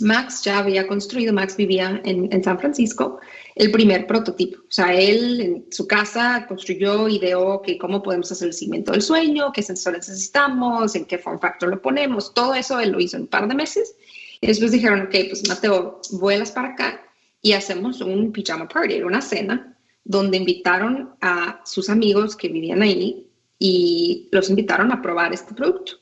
[0.02, 3.20] Max ya había construido, Max vivía en, San Francisco,
[3.54, 4.58] el primer prototipo.
[4.60, 9.02] O sea, él en su casa construyó, ideó que cómo podemos hacer el seguimiento del
[9.02, 13.16] sueño, qué sensores necesitamos, en qué form factor lo ponemos, todo eso él lo hizo
[13.16, 13.94] en un par de meses.
[14.40, 17.00] Y después dijeron, ok, pues Mateo, vuelas para acá
[17.40, 23.28] y hacemos un pijama party, una cena, donde invitaron a sus amigos que vivían ahí
[23.58, 25.92] y los invitaron a probar este producto.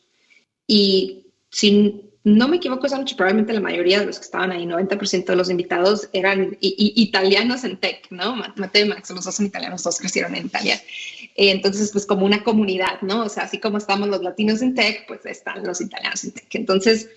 [0.67, 4.65] Y si no me equivoco, esa noche probablemente la mayoría de los que estaban ahí,
[4.65, 8.37] 90% de los invitados eran italianos en tech, ¿no?
[8.57, 10.81] Mateo y Max, los dos son italianos, dos crecieron en Italia.
[11.37, 13.25] Eh, entonces, pues como una comunidad, ¿no?
[13.25, 16.55] O sea, así como estamos los latinos en tech, pues están los italianos en tech.
[16.55, 17.09] Entonces,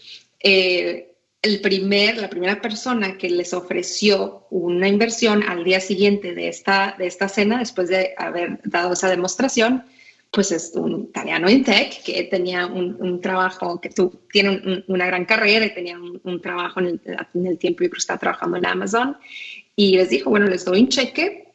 [0.42, 6.48] eh, el primer, la primera persona que les ofreció una inversión al día siguiente de
[6.48, 9.84] esta, de esta cena, después de haber dado esa demostración,
[10.34, 15.26] pues es un italiano en tech que tenía un, trabajo, que tú, tiene una gran
[15.26, 17.00] carrera y tenía un, trabajo en
[17.46, 19.16] el, tiempo y que está trabajando en Amazon.
[19.76, 21.54] Y les dijo, bueno, les doy un cheque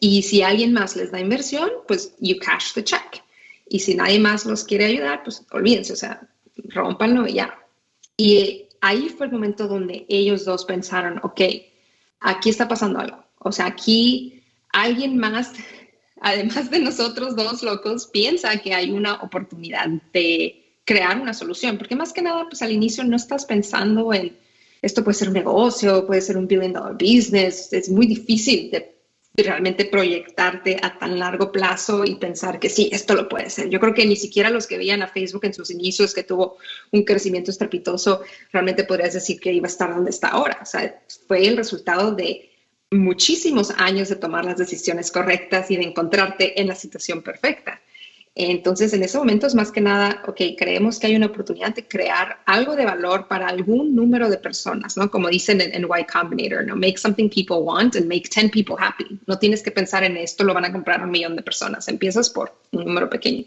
[0.00, 3.22] y si alguien más les da inversión, pues you cash the check.
[3.68, 6.28] Y si nadie más los quiere ayudar, pues olvídense, o sea,
[6.70, 7.56] rompanlo y ya.
[8.16, 11.40] Y ahí fue el momento donde ellos dos pensaron, ok,
[12.18, 13.24] aquí está pasando algo.
[13.38, 15.52] O sea, aquí alguien más
[16.22, 21.96] además de nosotros dos locos, piensa que hay una oportunidad de crear una solución, porque
[21.96, 24.36] más que nada, pues al inicio no estás pensando en
[24.82, 28.92] esto puede ser un negocio, puede ser un billion dollar business, es muy difícil de,
[29.34, 33.70] realmente proyectarte a tan largo plazo y pensar que sí, esto lo puede ser.
[33.70, 36.58] Yo creo que ni siquiera los que veían a Facebook en sus inicios, que tuvo
[36.90, 38.20] un crecimiento estrepitoso,
[38.52, 40.58] realmente podrías decir que iba a estar donde está ahora.
[40.60, 42.51] O sea, fue el resultado de
[42.92, 47.80] muchísimos años de tomar las decisiones correctas y de encontrarte en la situación perfecta.
[48.34, 51.86] Entonces, en ese momento es más que nada, ok, creemos que hay una oportunidad de
[51.86, 55.10] crear algo de valor para algún número de personas, ¿no?
[55.10, 56.74] Como dicen en, en Y Combinator, ¿no?
[56.74, 59.18] Make something people want and make 10 people happy.
[59.26, 61.88] No tienes que pensar en esto, lo van a comprar un millón de personas.
[61.88, 63.44] Empiezas por un número pequeño.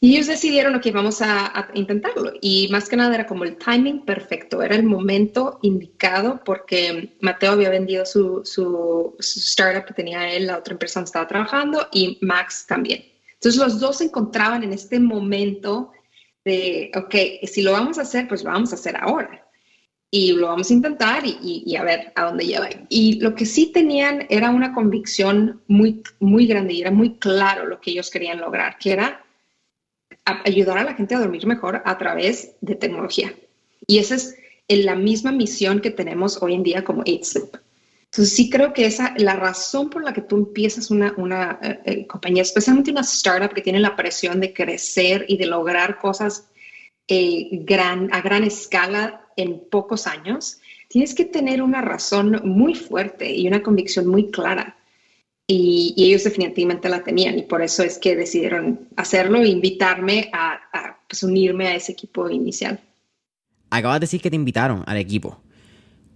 [0.00, 2.32] Y ellos decidieron, que vamos a, intentarlo.
[2.42, 7.52] Y más que nada era como el timing perfecto, era el momento indicado porque Mateo
[7.52, 12.18] había vendido su, su, startup que tenía él, la otra empresa donde estaba trabajando, y
[12.20, 13.04] Max también.
[13.32, 15.92] Entonces los dos se encontraban en este momento
[16.44, 19.40] de, ok, si lo vamos a hacer, pues lo vamos a hacer ahora.
[20.10, 22.68] Y lo vamos a intentar y, a ver a dónde lleva.
[22.88, 27.66] Y lo que sí tenían era una convicción muy, muy grande y era muy claro
[27.66, 29.23] lo que ellos querían lograr, que era
[30.24, 33.34] ayudar a la gente a dormir mejor a través de tecnología.
[33.86, 34.36] Y esa es
[34.68, 37.50] la misma misión que tenemos hoy en día como 8
[38.04, 41.80] Entonces sí creo que esa, la razón por la que tú empiezas una, una eh,
[41.84, 46.48] eh, compañía, especialmente una startup que tiene la presión de crecer y de lograr cosas
[47.06, 53.30] eh, gran, a gran escala en pocos años, tienes que tener una razón muy fuerte
[53.30, 54.78] y una convicción muy clara.
[55.46, 60.98] Y, ellos definitivamente la tenían y por eso es que decidieron hacerlo e invitarme a,
[61.08, 62.80] pues, unirme a ese equipo inicial.
[63.70, 65.40] Acabas de decir que te invitaron al equipo.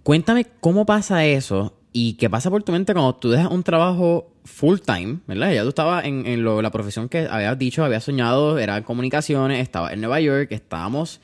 [0.03, 4.31] Cuéntame cómo pasa eso y qué pasa por tu mente cuando tú dejas un trabajo
[4.45, 5.53] full time, ¿verdad?
[5.53, 10.01] Ya tú estabas en, la profesión que habías dicho, habías soñado, era comunicaciones, estaba en
[10.01, 11.19] Nueva York, estábamos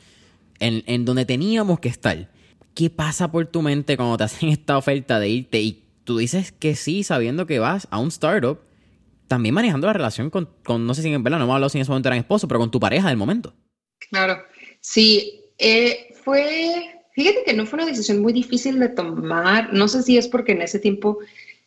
[0.59, 2.29] en, donde teníamos que estar.
[2.73, 6.53] ¿Qué pasa por tu mente cuando te hacen esta oferta de irte y tú dices
[6.53, 8.59] que sí sabiendo que vas a un startup,
[9.27, 11.81] también manejando la relación con, no sé si en verdad no hemos hablado si en
[11.81, 13.53] ese momento eran esposo, pero con tu pareja del momento.
[14.09, 14.43] Claro,
[14.79, 20.03] sí, eh, fue, fíjate que no fue una decisión muy difícil de tomar, no sé
[20.03, 21.19] si es porque en ese tiempo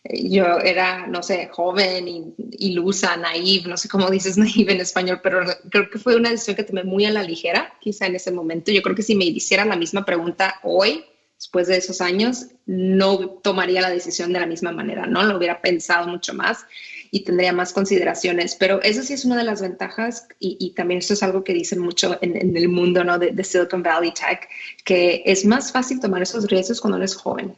[0.04, 5.20] eh, yo era, no sé, joven, ilusa, naive, no sé cómo dices naive en español,
[5.22, 8.30] pero creo que fue una decisión que tomé muy a la ligera, quizá en ese
[8.30, 8.70] momento.
[8.70, 11.04] Yo creo que si me hiciera la misma pregunta hoy,
[11.38, 15.22] después de esos años, no tomaría la decisión de la misma manera, ¿no?
[15.22, 16.66] Lo hubiera pensado mucho más
[17.12, 18.56] y tendría más consideraciones.
[18.56, 21.78] Pero eso sí es una de las ventajas y, también esto es algo que dicen
[21.78, 23.20] mucho en, el mundo, ¿no?
[23.20, 24.48] De, Silicon Valley Tech,
[24.84, 27.54] que es más fácil tomar esos riesgos cuando eres joven.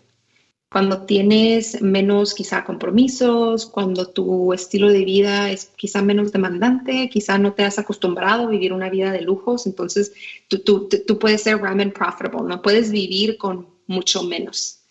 [0.73, 7.39] Cuando tienes menos quizá compromisos, cuando tu estilo de vida es quizá menos demandante, quizá
[7.39, 10.13] no te has acostumbrado a vivir una vida de lujos, entonces
[10.49, 14.85] tú, puedes ser ramen profitable, no puedes vivir con mucho menos.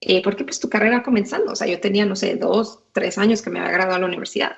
[0.00, 3.42] Eh, porque pues tu carrera comenzando, o sea, yo tenía, no sé, dos, tres años
[3.42, 4.56] que me había graduado a la universidad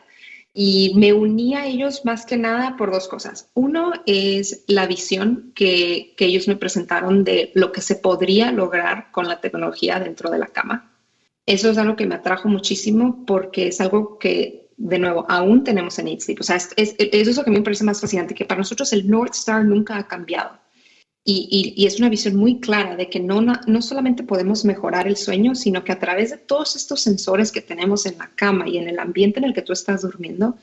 [0.53, 3.51] y me uní a ellos más que nada por dos cosas.
[3.55, 9.11] Uno es la visión que, que ellos me presentaron de lo que se podría lograr
[9.13, 10.93] con la tecnología dentro de la cama.
[11.47, 15.99] Eso es algo que me atrajo muchísimo porque es algo que, de nuevo, aún tenemos
[15.99, 16.41] en Sleep.
[16.41, 19.09] O sea, es, eso es lo que me parece más fascinante, que para nosotros el
[19.09, 20.59] North Star nunca ha cambiado.
[21.23, 25.55] Y, es una visión muy clara de que no, no solamente podemos mejorar el sueño,
[25.55, 28.89] sino que a través de todos estos sensores que tenemos en la cama y en
[28.89, 30.57] el ambiente en el que tú estás durmiendo,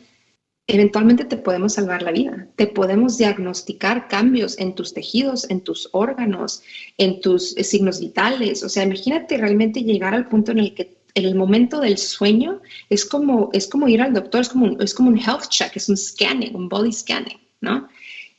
[0.67, 2.47] eventualmente te podemos salvar la vida.
[2.55, 6.61] Te podemos diagnosticar cambios en tus tejidos, en tus órganos,
[6.97, 8.63] en tus signos vitales.
[8.63, 12.61] O sea, imagínate realmente llegar al punto en el que en el momento del sueño
[12.89, 15.75] es como, es como ir al doctor, es como, un, es como un health check,
[15.75, 17.87] es un scanning, un body scanning, ¿no?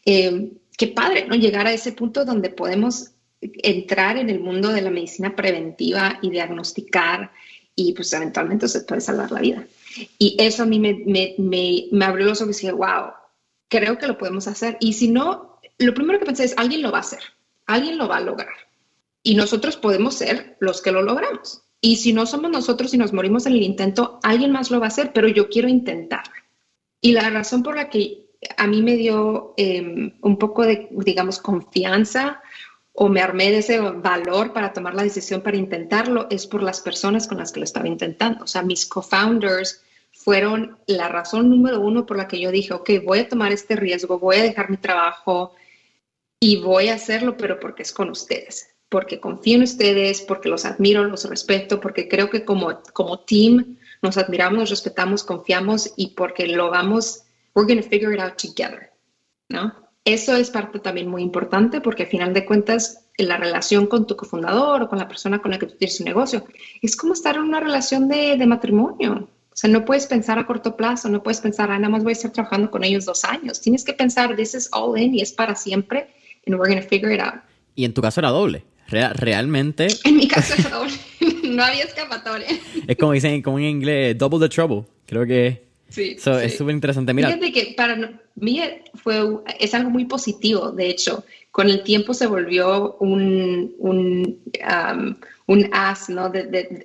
[0.05, 1.35] Eh, qué padre, ¿no?
[1.35, 3.11] Llegar a ese punto donde podemos
[3.41, 7.33] entrar en el mundo de la medicina preventiva y diagnosticar
[7.75, 9.67] y pues eventualmente se puede salvar la vida.
[10.19, 11.35] Y eso a mí me, me,
[11.91, 13.13] me, abrió los ojos y dije, wow,
[13.69, 14.77] creo que lo podemos hacer.
[14.81, 17.21] Y si no, lo primero que pensé es, alguien lo va a hacer,
[17.67, 18.55] alguien lo va a lograr.
[19.23, 21.63] Y nosotros podemos ser los que lo logramos.
[21.81, 24.87] Y si no somos nosotros y nos morimos en el intento, alguien más lo va
[24.87, 26.25] a hacer, pero yo quiero intentar.
[27.01, 31.39] Y la razón por la que a mí me dio em, un poco de, digamos,
[31.39, 32.41] confianza
[32.93, 36.81] o me armé de ese valor para tomar la decisión para intentarlo es por las
[36.81, 38.45] personas con las que lo estaba intentando.
[38.45, 42.91] O sea, mis co-founders fueron la razón número uno por la que yo dije, ok,
[43.05, 45.55] voy a tomar este riesgo, voy a dejar mi trabajo
[46.41, 50.65] y voy a hacerlo, pero porque es con ustedes, porque confío en ustedes, porque los
[50.65, 56.09] admiro, los respeto, porque creo que como, como team nos admiramos, nos respetamos, confiamos y
[56.09, 57.28] porque lo vamos
[57.59, 58.93] we're going to figure it out together,
[59.49, 59.73] ¿no?
[60.05, 64.17] Eso es parte también muy importante porque al final de cuentas la relación con tu
[64.17, 66.45] cofundador o con la persona con la que tú tienes un negocio
[66.81, 69.29] es como estar en una relación de, de matrimonio.
[69.53, 72.13] O sea, no puedes pensar a corto plazo, no puedes pensar, ah, nada más voy
[72.13, 73.61] a estar trabajando con ellos dos años.
[73.61, 76.07] Tienes que pensar, this is all in y es para siempre
[76.47, 77.43] and we're going to figure it out.
[77.75, 78.65] Y en tu caso era doble.
[78.89, 79.89] realmente.
[80.05, 80.95] En mi caso era doble.
[81.51, 82.47] no había escapatoria.
[82.87, 84.85] es como dicen como en inglés, double the trouble.
[85.07, 87.15] Creo que Sí, Es súper interesante.
[87.15, 87.29] Mira.
[87.29, 88.63] Fíjate que para mí
[88.95, 89.21] fue,
[89.59, 91.25] es algo muy positivo, de hecho.
[91.51, 95.17] Con el tiempo se volvió un, un, um,
[95.47, 96.29] un as, ¿no?
[96.29, 96.85] De,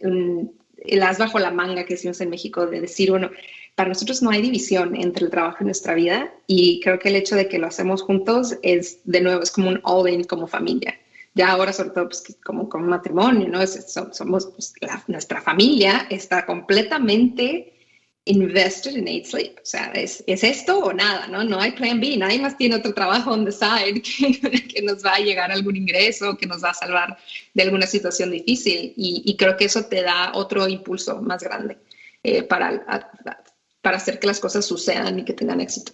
[0.85, 3.29] el as bajo la manga que decimos en México, de decir, bueno,
[3.75, 7.15] para nosotros no hay división entre el trabajo y nuestra vida y creo que el
[7.15, 10.99] hecho de que lo hacemos juntos es, de nuevo, es como un all-in como familia.
[11.35, 13.65] Ya ahora, sobre todo, pues, como, como matrimonio, ¿no?
[13.65, 14.73] somos, pues,
[15.07, 17.72] nuestra familia está completamente
[18.25, 19.57] invested in Eight Sleep.
[19.57, 21.43] O sea, es, es, esto o nada, ¿no?
[21.43, 25.03] No hay plan B, nadie más tiene otro trabajo on the side que, que, nos
[25.03, 27.17] va a llegar algún ingreso, que nos va a salvar
[27.53, 28.93] de alguna situación difícil.
[28.95, 31.77] Y, y creo que eso te da otro impulso más grande
[32.23, 32.85] eh, para,
[33.81, 35.91] para hacer que las cosas sucedan y que tengan éxito.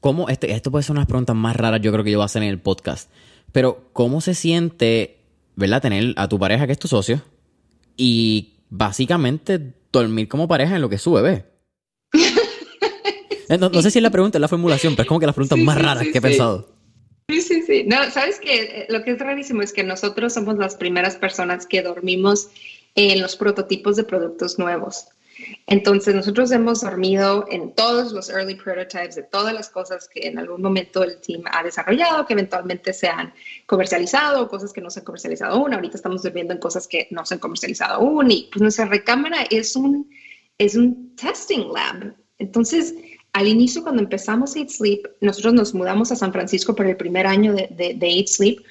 [0.00, 2.26] ¿Cómo, este, esto puede ser una preguntas más raras yo creo que yo voy a
[2.26, 3.10] hacer en el podcast,
[3.52, 5.18] pero ¿cómo se siente,
[5.56, 7.22] verdad, tener a tu pareja que es tu socio
[7.96, 11.46] y básicamente dormir como pareja en lo que es su bebé.
[13.50, 15.34] Eh, no, sé si es la pregunta, es la formulación, pero es como que las
[15.34, 16.68] preguntas más raras que he pensado.
[17.30, 17.84] Sí, sí, sí.
[17.86, 21.66] No, sabes que eh, lo que es rarísimo es que nosotros somos las primeras personas
[21.66, 22.50] que dormimos
[22.94, 25.06] en los prototipos de productos nuevos.
[25.66, 30.38] Entonces, nosotros hemos dormido en todos los early prototypes de todas las cosas que en
[30.38, 33.32] algún momento el team ha desarrollado, que eventualmente se han
[33.66, 35.74] comercializado, cosas que no se han comercializado aún.
[35.74, 38.30] Ahorita estamos durmiendo en cosas que no se han comercializado aún.
[38.30, 40.10] Y pues nuestra recámara es un,
[40.56, 42.14] es un testing lab.
[42.38, 42.94] Entonces,
[43.32, 47.26] al inicio, cuando empezamos Eat Sleep, nosotros nos mudamos a San Francisco por el primer
[47.26, 48.62] año de, de, de Sleep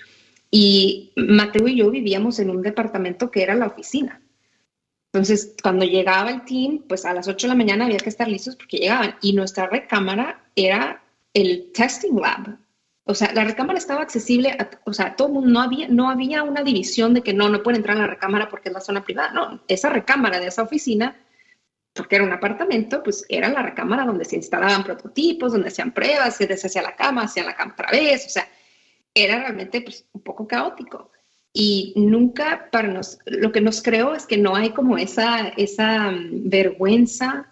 [0.52, 4.22] y Mateo y yo vivíamos en un departamento que era la oficina.
[5.14, 8.28] Entonces, cuando llegaba el team, pues a las 8 de la mañana había que estar
[8.28, 9.16] listos porque llegaban.
[9.22, 11.02] Y nuestra recámara era
[11.34, 12.58] el testing lab.
[13.06, 16.10] O sea, la recámara estaba accesible, a, o sea, todo el mundo, no había, no
[16.10, 18.82] había una división de que no, no pueden entrar a la recámara porque es la
[18.82, 19.32] zona privada.
[19.32, 21.16] No, esa recámara de esa oficina,
[21.94, 26.36] porque era un apartamento, pues era la recámara donde se instalaban prototipos, donde hacían pruebas,
[26.36, 28.26] se deshacía la cama, hacían la cama otra vez.
[28.26, 28.48] O sea,
[29.14, 31.12] era realmente pues, un poco caótico
[31.54, 36.12] y nunca para nos, lo que nos creó es que no hay como esa, esa
[36.12, 37.52] mm, vergüenza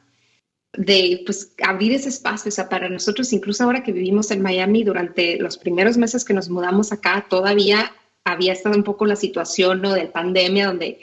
[0.77, 2.51] de pues, abrir ese espacio.
[2.51, 6.49] O para nosotros, incluso ahora que vivimos en Miami, durante los primeros meses que nos
[6.49, 7.91] mudamos acá, todavía
[8.23, 9.93] había estado un poco la situación ¿no?
[9.93, 10.99] de pandemia, donde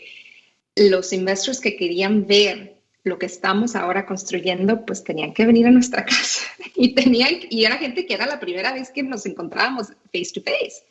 [0.77, 5.71] los investors que querían ver lo que estamos ahora construyendo, pues tenían que venir a
[5.71, 6.45] nuestra casa
[6.77, 10.41] y tenían y era gente que era la primera vez que nos encontrábamos face to
[10.41, 10.85] face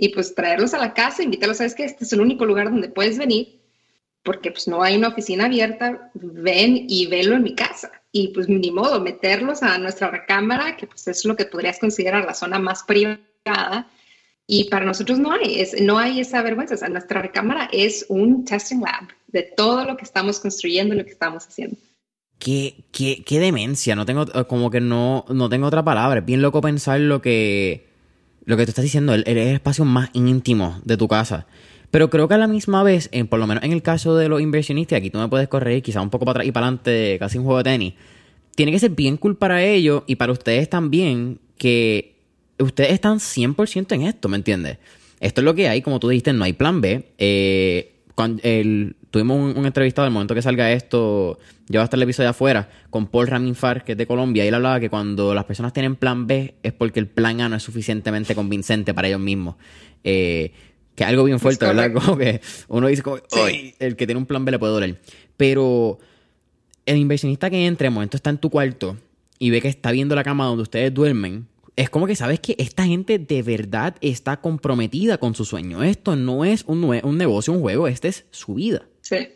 [0.00, 2.88] y pues traerlos a la casa, invitarlos, sabes que este es el único lugar donde
[2.88, 3.60] puedes venir,
[4.22, 7.90] porque pues no hay una oficina abierta, ven y velo en mi casa.
[8.12, 12.24] Y pues ni modo, meterlos a nuestra recámara, que pues es lo que podrías considerar
[12.24, 13.90] la zona más privada.
[14.46, 16.74] Y para nosotros no hay, es, no hay esa vergüenza.
[16.74, 20.98] O sea, nuestra recámara es un testing lab de todo lo que estamos construyendo y
[20.98, 21.76] lo que estamos haciendo.
[22.38, 26.20] Qué, qué, qué demencia, no tengo, como que no, no tengo otra palabra.
[26.20, 27.87] Es bien loco pensar lo que,
[28.44, 31.46] lo que tú estás diciendo, el, el espacio más íntimo de tu casa.
[31.90, 34.28] Pero creo que a la misma vez, en, por lo menos en el caso de
[34.28, 37.16] los inversionistas, aquí tú me puedes correr quizá un poco para atrás y para adelante,
[37.18, 37.94] casi un juego de tenis,
[38.54, 42.16] tiene que ser bien cool para ellos y para ustedes también que
[42.58, 44.78] ustedes están 100% en esto, ¿me entiendes?
[45.20, 47.12] Esto es lo que hay, como tú dijiste, no hay plan B.
[47.18, 51.38] Eh, cuando el, tuvimos un, entrevistado al momento que salga esto,
[51.68, 54.48] ya va a estar el episodio afuera, con Paul Raminfar, que es de Colombia, y
[54.48, 57.54] él hablaba que cuando las personas tienen plan B es porque el plan A no
[57.54, 59.54] es suficientemente convincente para ellos mismos.
[60.02, 60.50] Eh,
[60.96, 61.92] que es algo bien fuerte, ¿verdad?
[61.94, 63.18] Como que uno dice, como,
[63.78, 65.00] el que tiene un plan B le puede doler.
[65.36, 66.00] Pero
[66.86, 68.96] el inversionista que entre, momento está en tu cuarto
[69.38, 71.46] y ve que está viendo la cama donde ustedes duermen,
[71.78, 75.84] es como que sabes que esta gente de verdad está comprometida con su sueño.
[75.84, 78.88] Esto no es un, un negocio, un juego, esta es su vida.
[79.00, 79.28] Sí,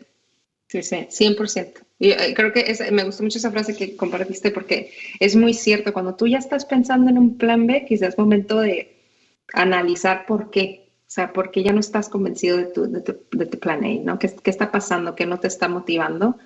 [0.67, 1.73] sí, sí, 100%.
[1.99, 4.91] Y eh, creo que me gustó mucho esa frase que compartiste porque
[5.21, 5.93] es muy cierto.
[5.93, 8.93] Cuando tú ya estás pensando en un plan B, quizás es momento de
[9.53, 10.89] analizar por qué.
[11.07, 13.01] O sea, por qué ya no estás convencido de tu, de
[13.45, 14.19] tu, plan A, ¿no?
[14.19, 15.15] ¿Qué, ¿Qué, está pasando?
[15.15, 16.37] ¿Qué no te está motivando?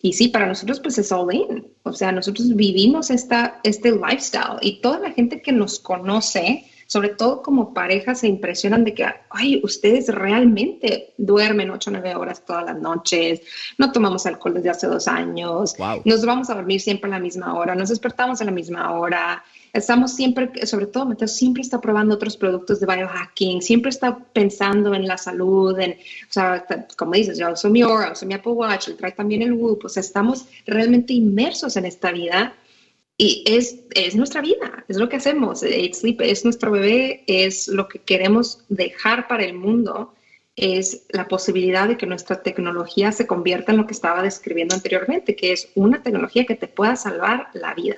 [0.00, 1.66] Y sí, para nosotros pues es all in.
[1.82, 7.10] O sea, nosotros vivimos esta, este lifestyle y toda la gente que nos conoce, sobre
[7.10, 12.44] todo como pareja, se impresionan de que, ay, ustedes realmente duermen 8 o 9 horas
[12.44, 13.40] todas las noches,
[13.76, 15.74] no tomamos alcohol desde hace dos años,
[16.04, 19.44] nos vamos a dormir siempre a la misma hora, nos despertamos a la misma hora,
[19.72, 24.94] estamos siempre, sobre todo Mateo, siempre está probando otros productos de biohacking, siempre está pensando
[24.94, 26.66] en la salud, en, o sea,
[26.96, 29.88] como dices, yo uso mi Aura, uso mi Apple Watch, trae también el Whoop, o
[29.88, 32.54] sea, estamos realmente inmersos en esta vida
[33.16, 37.88] y es, es nuestra vida, es lo que hacemos, Sleep es nuestro bebé, es lo
[37.88, 40.14] que queremos dejar para el mundo
[40.58, 45.36] es la posibilidad de que nuestra tecnología se convierta en lo que estaba describiendo anteriormente,
[45.36, 47.94] que es una tecnología que te pueda salvar la vida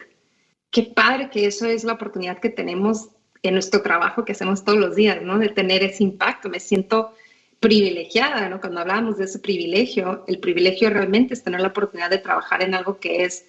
[0.71, 3.11] qué padre que eso es la oportunidad que tenemos
[3.43, 5.39] en nuestro trabajo que hacemos todos los días, ¿no?
[5.39, 6.49] De tener ese impacto.
[6.49, 7.15] Me siento
[7.59, 8.61] privilegiada, ¿no?
[8.61, 12.75] Cuando hablamos de ese privilegio, el privilegio realmente es tener la oportunidad de trabajar en
[12.75, 13.47] algo que es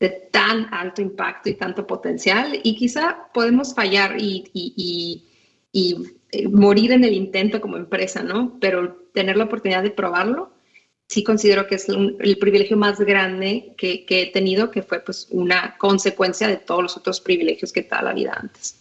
[0.00, 5.24] de tan alto impacto y tanto potencial y quizá podemos fallar y, y,
[5.72, 8.58] y morir en el intento como empresa, ¿no?
[8.60, 10.55] Pero tener la oportunidad de probarlo
[11.08, 15.28] sí considero que es el privilegio más grande que, que, he tenido, que fue pues
[15.30, 18.76] una consecuencia de todos los otros privilegios que da la vida antes.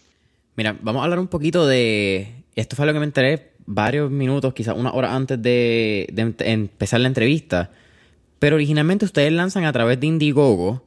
[0.56, 4.54] Mira, vamos a hablar un poquito de, esto fue lo que me enteré varios minutos,
[4.54, 6.08] quizás una hora antes de,
[6.40, 7.72] empezar la entrevista,
[8.40, 10.84] pero originalmente ustedes lanzan a través de Indiegogo,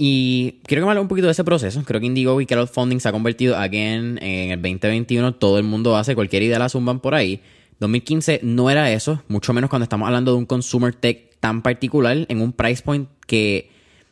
[0.00, 1.82] y quiero que me hable un poquito de ese proceso.
[1.84, 5.34] Creo que Indiegogo y Crowdfunding se ha convertido again en el 2021.
[5.34, 7.40] Todo el mundo hace cualquier idea la zumban por ahí.
[7.80, 12.26] 2015 no era eso, mucho menos cuando estamos hablando de un consumer tech tan particular
[12.28, 13.70] en un price point que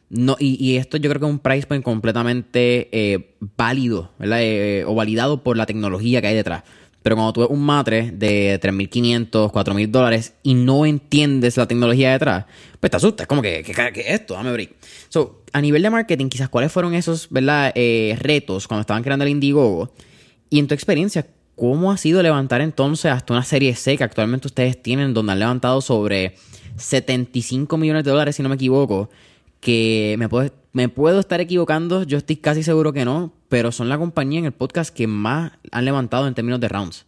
[0.09, 4.39] no, y, esto yo creo que es un price point completamente eh, válido, ¿verdad?
[4.41, 6.63] Eh, o validado por la tecnología que hay detrás.
[7.03, 12.13] Pero cuando tú ves un matre de 3.500, 4.000 dólares y no entiendes la tecnología
[12.13, 12.47] detrás,
[12.81, 13.27] pues te asustas.
[13.27, 14.35] Como que, ¿qué, es esto?
[14.35, 14.75] Dame break.
[15.09, 17.73] So, a nivel de marketing, quizás, ¿cuáles fueron esos, ¿verdad?
[17.75, 19.93] Eh, retos cuando estaban creando el Indiegogo?
[20.51, 21.27] Y en tu experiencia,
[21.57, 25.39] ¿Cómo ha sido levantar entonces hasta una serie C que actualmente ustedes tienen, donde han
[25.39, 26.35] levantado sobre
[26.77, 29.09] 75 millones de dólares, si no me equivoco?
[29.61, 33.89] Que me puedo, me puedo estar equivocando, yo estoy casi seguro que no, pero son
[33.89, 37.07] la compañía en el podcast que más han levantado en términos de rounds.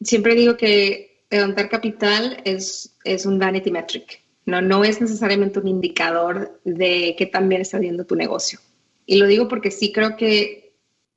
[0.00, 4.20] Siempre digo que levantar capital es, es un vanity metric.
[4.46, 8.58] No, no es necesariamente un indicador de qué tan bien está viendo tu negocio.
[9.06, 10.67] Y lo digo porque sí creo que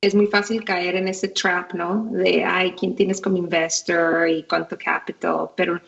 [0.02, 2.08] es muy fácil caer en ese trap, ¿no?
[2.10, 5.50] De, ay, ¿quién tienes como investor y cuánto capital?
[5.56, 5.80] Pero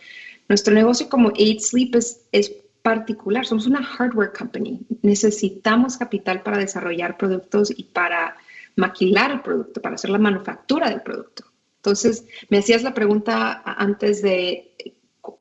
[0.49, 2.51] nuestro negocio como Eight Sleep es, es
[2.81, 4.87] particular, somos una hardware company.
[5.03, 8.37] Necesitamos capital para desarrollar productos y para
[8.77, 11.45] maquilar el producto, para hacer la manufactura del producto.
[11.77, 14.95] Entonces, me hacías la pregunta antes de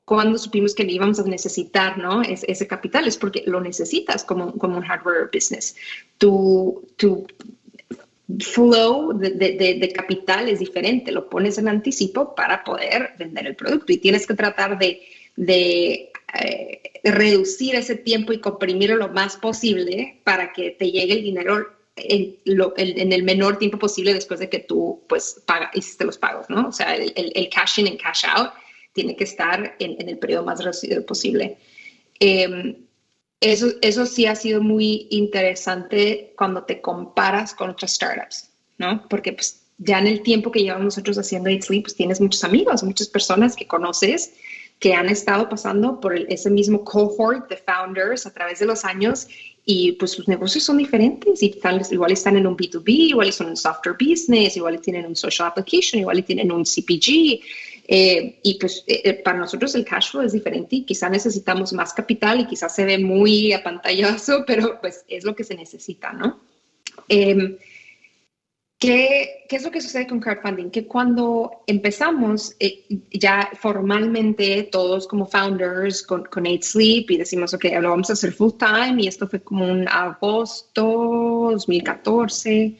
[0.04, 2.24] cuándo supimos que íbamos a necesitar ¿no?
[2.24, 5.76] ese capital, es porque lo necesitas como, como un hardware business.
[6.18, 7.28] Tu, tu
[8.40, 13.98] flow de, capital es diferente, lo pones en anticipo para poder vender el producto y
[13.98, 15.02] tienes que tratar de,
[15.38, 21.68] eh, reducir ese tiempo y comprimirlo lo más posible para que te llegue el dinero
[21.96, 26.70] en, el menor tiempo posible después de que tú pues paga, hiciste los pagos, ¿no?
[26.70, 28.52] O sea, el, cash in y cash out
[28.94, 31.58] tiene que estar en, el periodo más reducido posible.
[32.20, 32.76] Em,
[33.44, 39.08] eso, eso sí ha sido muy interesante cuando te comparas con otras startups, ¿no?
[39.10, 42.44] Porque pues ya en el tiempo que llevamos nosotros haciendo Eat Sleep, pues tienes muchos
[42.44, 44.34] amigos, muchas personas que conoces
[44.80, 49.28] que han estado pasando por ese mismo cohort de founders a través de los años
[49.66, 53.48] y pues sus negocios son diferentes y tal, igual están en un B2B, igual son
[53.48, 57.40] un software business, igual tienen un social application, igual tienen un CPG
[57.86, 61.74] eh, y pues eh, eh, para nosotros el cash flow es diferente y quizá necesitamos
[61.74, 66.14] más capital y quizás se ve muy apantallazo, pero pues es lo que se necesita,
[66.14, 66.40] ¿no?
[67.10, 67.58] Em,
[68.80, 70.70] ¿qué, ¿qué, es lo que sucede con crowdfunding?
[70.70, 72.56] Que cuando empezamos
[73.12, 78.14] ya formalmente todos como founders con, con Eight Sleep y decimos, ok, lo vamos a
[78.14, 82.78] hacer full time y esto fue como en agosto 2014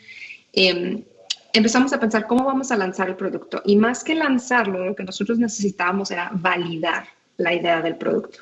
[1.54, 3.62] empezamos a pensar cómo vamos a lanzar el producto.
[3.64, 8.40] Y más que lanzarlo, lo que nosotros necesitábamos era validar la idea del producto.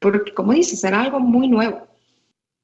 [0.00, 1.86] Porque, como dices, era algo muy nuevo.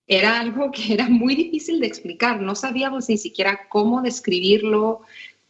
[0.07, 2.40] Era algo que era muy difícil de explicar.
[2.40, 5.03] No sabíamos ni siquiera cómo describirlo,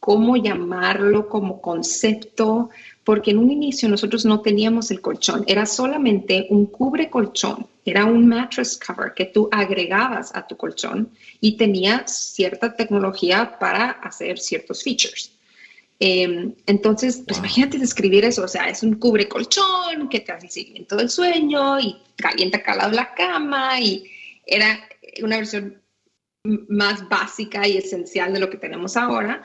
[0.03, 2.71] cómo llamarlo como concepto,
[3.05, 8.05] porque en un inicio nosotros no teníamos el colchón, era solamente un cubre colchón, era
[8.05, 14.41] un mattress cover que tú agregabas a tu colchón y tenía cierta tecnología para hacer
[14.41, 15.31] ciertos features.
[16.01, 20.49] Em, entonces, pues imagínate describir eso, o sea, es un cubre colchón que te hace
[20.49, 24.11] seguimiento del sueño y calienta calado la cama y
[24.45, 24.81] era
[25.23, 25.81] una versión
[26.69, 29.45] más básica y esencial de lo que tenemos ahora,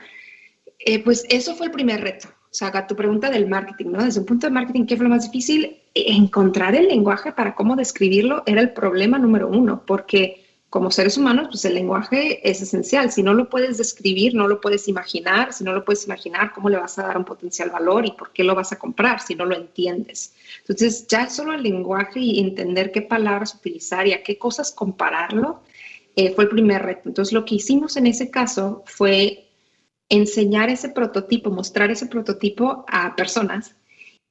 [0.78, 2.28] eh, pues eso fue el primer reto.
[2.50, 4.04] O sea, tu pregunta del marketing, ¿no?
[4.04, 5.76] Desde un punto de marketing, ¿qué fue lo más difícil?
[5.94, 11.48] Encontrar el lenguaje para cómo describirlo era el problema número uno, porque como seres humanos,
[11.50, 13.10] pues el lenguaje es esencial.
[13.10, 15.52] Si no lo puedes describir, no lo puedes imaginar.
[15.52, 18.32] Si no lo puedes imaginar, ¿cómo le vas a dar un potencial valor y por
[18.32, 20.34] qué lo vas a comprar si no lo entiendes?
[20.60, 25.62] Entonces, ya solo el lenguaje y entender qué palabras utilizar y a qué cosas compararlo
[26.16, 27.02] eh, fue el primer reto.
[27.06, 29.47] Entonces, lo que hicimos en ese caso fue
[30.08, 33.76] enseñar ese prototipo, mostrar ese prototipo a personas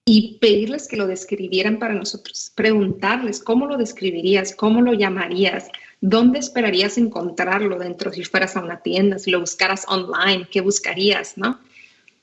[0.06, 5.70] y pedirles que lo describieran para nosotros, preguntarles cómo lo describirías, cómo lo llamarías,
[6.00, 11.38] dónde esperarías encontrarlo dentro si fueras a una tienda, si lo buscaras online, qué buscarías,
[11.38, 11.60] ¿no?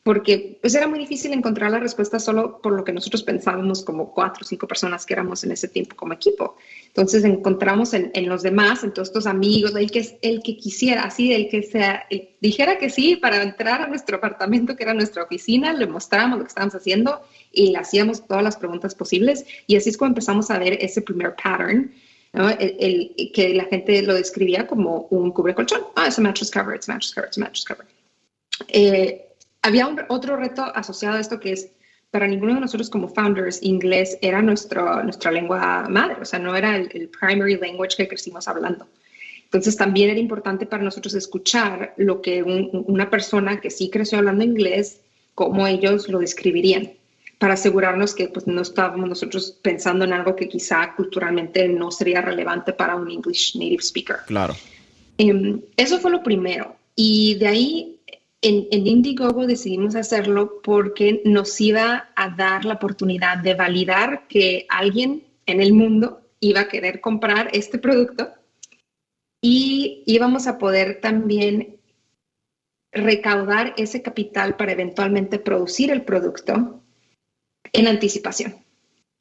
[0.05, 4.13] Porque pues era muy difícil encontrar la respuesta solo por lo que nosotros pensábamos como
[4.13, 6.57] cuatro o cinco personas que éramos en ese tiempo como equipo.
[6.89, 11.33] Entonces encontramos en, los demás, en todos estos amigos, el que el que quisiera, así,
[11.33, 12.07] el que sea,
[12.43, 16.45] dijera que sí para entrar a nuestro apartamento, que era nuestra oficina, le mostrábamos lo
[16.45, 19.47] que estábamos haciendo y le hacíamos todas las preguntas posibles.
[19.67, 21.91] Y así es como empezamos a ver ese primer pattern,
[22.35, 25.81] el, que la gente lo describía como un cubre colchón.
[25.97, 27.87] Ah, es un mattress cover, es mattress cover, es mattress cover.
[28.69, 29.34] Eh,
[29.65, 31.71] había un, otro reto asociado a esto que es,
[32.11, 36.55] para ninguno de nosotros como founders, inglés era nuestro, nuestra lengua madre, o sea, no
[36.55, 38.87] era el, primary language que crecimos hablando.
[39.45, 44.45] Entonces también era importante para nosotros escuchar lo que una persona que sí creció hablando
[44.45, 45.01] inglés,
[45.35, 46.93] cómo ellos lo describirían,
[47.39, 52.21] para asegurarnos que pues, no estábamos nosotros pensando en algo que quizá culturalmente no sería
[52.21, 54.17] relevante para un English native speaker.
[54.27, 54.55] Claro.
[55.19, 56.77] Em, eso fue lo primero.
[56.97, 57.94] Y de ahí
[58.45, 65.25] en, Indiegogo decidimos hacerlo porque nos iba a dar la oportunidad de validar que alguien
[65.47, 68.29] en el mundo iba a querer comprar este producto
[69.41, 71.81] y íbamos a poder también
[72.93, 76.83] recaudar ese capital para eventualmente producir el producto
[77.73, 78.57] en anticipación.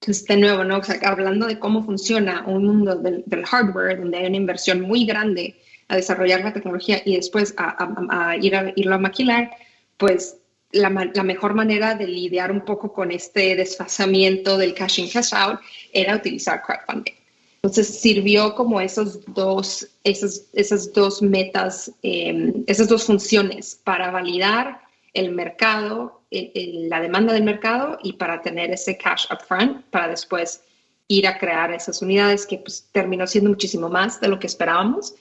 [0.01, 0.81] Entonces, de nuevo, ¿no?
[1.03, 5.95] hablando de cómo funciona un mundo del, hardware, donde hay una inversión muy grande a
[5.95, 9.51] desarrollar la tecnología y después a, ir a irlo a maquilar,
[9.97, 10.37] pues
[10.71, 15.59] la, mejor manera de lidiar un poco con este desfasamiento del cash in, cash out
[15.91, 17.13] era utilizar crowdfunding.
[17.55, 24.81] Entonces sirvió como esos dos, esos, esas dos metas, em, esas dos funciones para validar
[25.13, 30.61] el mercado, la demanda del mercado y para tener ese cash upfront para después
[31.07, 35.13] ir a crear esas unidades que pues, terminó siendo muchísimo más de lo que esperábamos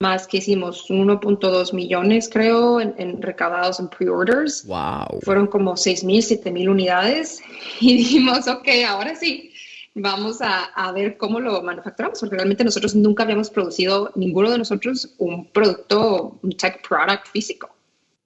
[0.00, 4.66] más que hicimos 1.2 millones, creo, en, recaudados en pre-orders.
[4.66, 5.20] Wow.
[5.22, 7.40] Fueron como 6.000, 7.000 unidades
[7.80, 9.52] y dijimos, ok, ahora sí,
[9.94, 14.58] vamos a, a, ver cómo lo manufacturamos, porque realmente nosotros nunca habíamos producido, ninguno de
[14.58, 17.74] nosotros, un producto, un tech product físico.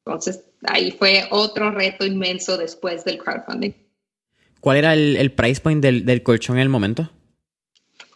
[0.05, 3.73] Entonces, ahí fue otro reto inmenso después del crowdfunding.
[4.61, 7.11] ¿Cuál era el, el price point del, del colchón en el momento?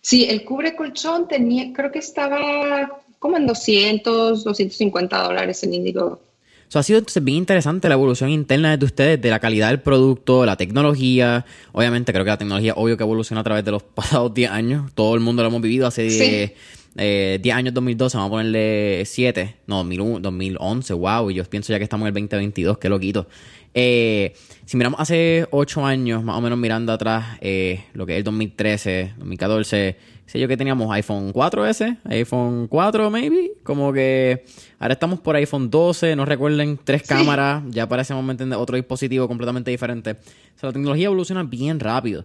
[0.05, 6.21] Sí, el cubre colchón tenía, creo que estaba como en 200, 250 dólares en Indigo.
[6.69, 9.81] Eso ha sido entonces bien interesante la evolución interna de ustedes, de la calidad del
[9.81, 11.47] producto, la tecnología.
[11.73, 14.93] Obviamente creo que la tecnología, obvio que evoluciona a través de los pasados 10 años.
[14.95, 16.53] Todo el mundo lo hemos vivido hace 10,
[16.97, 21.31] eh, años, 2012, vamos a ponerle 7, no, 2001, 2011, wow.
[21.31, 23.27] Y yo pienso ya que estamos en el 2022, qué loquito.
[23.75, 24.35] Eh,
[24.65, 28.25] si miramos hace 8 años, más o menos mirando atrás, eh, lo que es el
[28.25, 34.45] 2013, 2014 sé yo que teníamos iPhone 4S, iPhone 4 maybe, como que
[34.79, 39.29] ahora estamos por iPhone 12, no recuerden, tres cámaras, ya para ese momento otro dispositivo
[39.29, 40.13] completamente diferente.
[40.13, 42.25] O sea, la tecnología evoluciona bien rápido.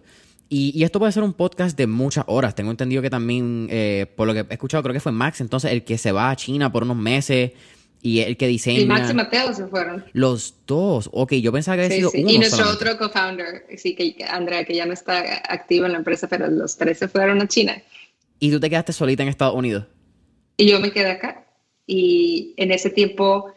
[0.52, 2.56] Y, esto puede ser un podcast de muchas horas.
[2.56, 5.70] Tengo entendido que también, eh, por lo que he escuchado, creo que fue Max, entonces
[5.70, 7.52] el que se va a China por unos meses
[8.02, 8.80] y el que diseña.
[8.80, 10.04] Y Max y Mateo se fueron.
[10.12, 11.08] Los dos.
[11.12, 12.30] Ok, yo pensaba que había sido uno.
[12.30, 16.26] Y nuestro otro co-founder, sí, que Andrea, que ya no está activo en la empresa,
[16.26, 17.80] pero los tres se fueron a China.
[18.40, 19.84] ¿Y tú te quedaste solita en Estados Unidos?
[20.56, 21.46] Y yo me quedé acá.
[21.86, 23.52] Y en ese tiempo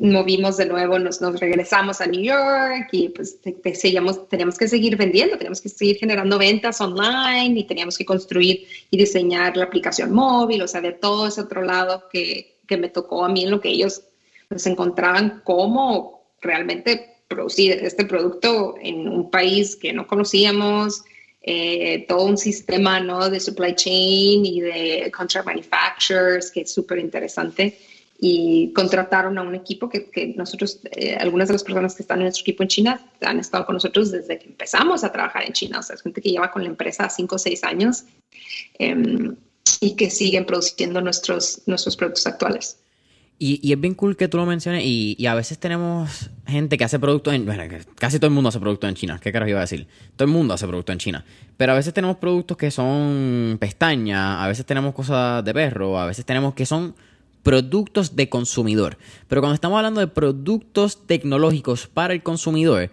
[0.00, 3.38] movimos de nuevo, nos, nos regresamos a New York y pues
[3.74, 8.66] seguíamos, teníamos que seguir vendiendo, teníamos que seguir generando ventas online y teníamos que construir
[8.90, 12.90] y diseñar la aplicación móvil, o sea, de todo ese otro lado que, que me
[12.90, 14.02] tocó a mí en lo que ellos
[14.48, 21.02] pues, encontraban cómo realmente producir este producto en un país que no conocíamos,
[21.40, 23.30] eh, todo un sistema ¿no?
[23.30, 27.78] de supply chain y de contract manufacturers que es súper interesante.
[28.20, 32.18] Y contrataron a un equipo que, que nosotros, eh, algunas de las personas que están
[32.18, 35.52] en nuestro equipo en China, han estado con nosotros desde que empezamos a trabajar en
[35.52, 35.78] China.
[35.78, 38.04] O sea, es gente que lleva con la empresa cinco o seis años
[38.78, 39.36] em,
[39.80, 42.78] y que siguen produciendo nuestros, nuestros productos actuales.
[43.40, 44.82] Y, es bien cool que tú lo menciones.
[44.84, 47.46] Y, a veces tenemos gente que hace productos en.
[47.46, 47.62] Bueno,
[47.94, 49.20] casi todo el mundo hace productos en China.
[49.22, 49.86] ¿Qué carajo iba a decir?
[50.16, 51.24] Todo el mundo hace productos en China.
[51.56, 54.42] Pero a veces tenemos productos que son pestañas.
[54.42, 56.00] A veces tenemos cosas de perro.
[56.00, 56.96] A veces tenemos que son
[57.48, 58.98] productos de consumidor.
[59.26, 62.90] Pero cuando estamos hablando de productos tecnológicos para el consumidor,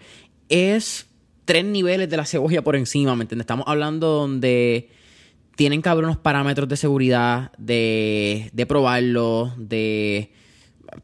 [0.47, 1.07] es
[1.43, 3.17] tres niveles de la cebolla por encima.
[3.17, 3.43] ¿Me entiendes?
[3.43, 4.91] Estamos hablando donde
[5.57, 10.31] tienen que haber unos parámetros de seguridad, de, de probarlo, de...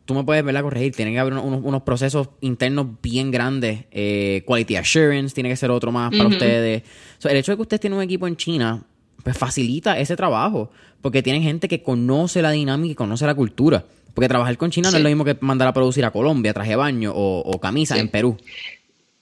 [0.06, 3.84] Tú me puedes verla corregir, tienen que haber unos, procesos internos bien grandes.
[3.92, 6.84] Eh, quality assurance tiene que ser otro más para ustedes.
[7.22, 8.86] el hecho de que ustedes tienen un equipo en China,
[9.24, 13.84] pues facilita ese trabajo, porque tienen gente que conoce la dinámica y conoce la cultura.
[14.14, 16.72] Porque trabajar con China no es lo mismo que mandar a producir a Colombia traje
[16.72, 18.38] de baño o, camisa en Perú.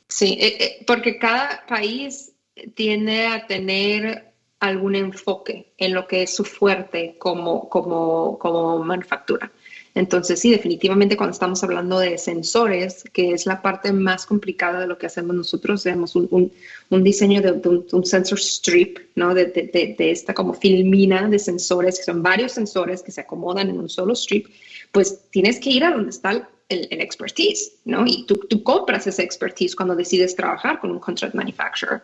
[0.08, 2.32] Sí, eh, eh, porque cada país
[2.74, 9.52] tiene a tener algún enfoque en lo que es su fuerte como, como, como manufactura.
[10.00, 14.88] Entonces, sí, definitivamente cuando estamos hablando de sensores, que es la parte más complicada de
[14.88, 16.54] lo que hacemos nosotros, tenemos un,
[16.90, 17.52] un, diseño de,
[17.92, 19.34] un, sensor strip, ¿no?
[19.34, 23.70] De, de, de, esta como filmina de sensores, que son varios sensores que se acomodan
[23.70, 24.48] en un solo strip,
[24.94, 28.08] pues tienes que ir a donde está el, el, expertise, ¿no?
[28.08, 32.02] Y tú, tú, compras ese expertise cuando decides trabajar con un contract manufacturer.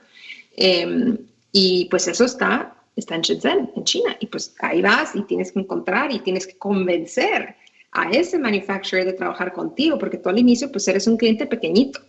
[0.58, 1.18] Em,
[1.54, 4.18] y pues eso está, está en Shenzhen, en China.
[4.20, 7.56] Y pues ahí vas y tienes que encontrar y tienes que convencer
[7.96, 12.02] a ese manufacturer de trabajar contigo, porque tú al inicio pues eres un cliente pequeñito.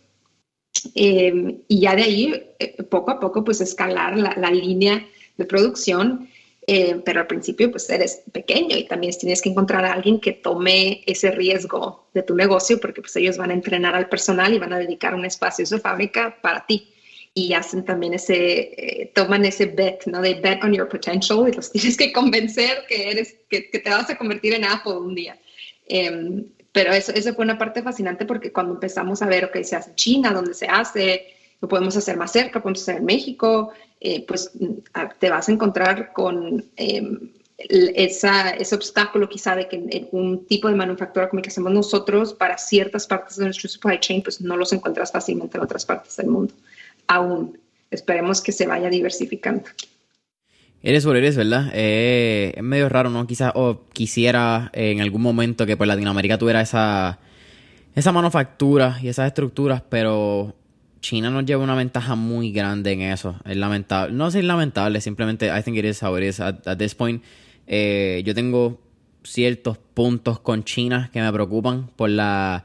[0.95, 5.07] Em, y ya de ahí, eh, poco a poco, pues escalar la, la línea
[5.37, 6.28] de producción,
[6.66, 10.32] eh, pero al principio pues eres pequeño y también tienes que encontrar a alguien que
[10.32, 14.59] tome ese riesgo de tu negocio, porque pues ellos van a entrenar al personal y
[14.59, 16.93] van a dedicar un espacio de su fábrica para ti
[17.34, 20.20] y hacen también ese, eh, toman ese bet, ¿no?
[20.22, 23.91] De bet on your potential y los tienes que convencer que eres, que, que te
[23.91, 25.39] vas a convertir en Apple un día.
[25.89, 29.76] Em, pero eso, eso fue una parte fascinante porque cuando empezamos a ver, ok, se
[29.76, 31.26] hace en China, donde se hace,
[31.61, 34.51] lo podemos hacer más cerca, podemos hacer en México, eh, pues
[35.18, 40.68] te vas a encontrar con em, esa, ese obstáculo quizá de que en un tipo
[40.68, 44.41] de manufactura como el que hacemos nosotros, para ciertas partes de nuestro supply chain, pues
[44.41, 46.53] no los encuentras fácilmente en otras partes del mundo.
[47.07, 47.59] Aún.
[47.91, 49.62] Esperemos que se vaya diversificando.
[50.83, 51.70] Eres por eres, ¿verdad?
[51.74, 53.27] Eh, es medio raro, ¿no?
[53.27, 57.18] Quizás o quisiera en algún momento que pues Latinoamérica tuviera esa,
[57.95, 60.55] esa manufactura y esas estructuras, pero
[61.01, 63.37] China nos lleva una ventaja muy grande en eso.
[63.45, 64.14] Es lamentable.
[64.14, 66.41] No es lamentable, simplemente I think it is how it is.
[66.41, 67.22] At, this point,
[67.66, 68.81] eh, yo tengo
[69.22, 72.64] ciertos puntos con China que me preocupan por la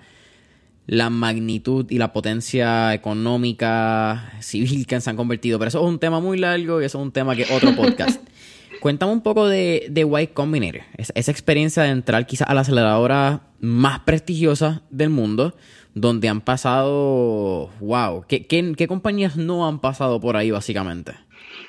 [0.88, 5.60] la magnitud y la potencia económica civil que se han convertido.
[5.60, 8.22] Pero eso es un tema muy largo y eso es un tema que otro podcast.
[8.82, 13.42] Cuéntame un poco de, de White Combinator, esa, experiencia de entrar quizás a la aceleradora
[13.60, 15.56] más prestigiosa del mundo,
[15.94, 21.14] donde han pasado, wow, ¿qué, qué, qué compañías no han pasado por ahí básicamente?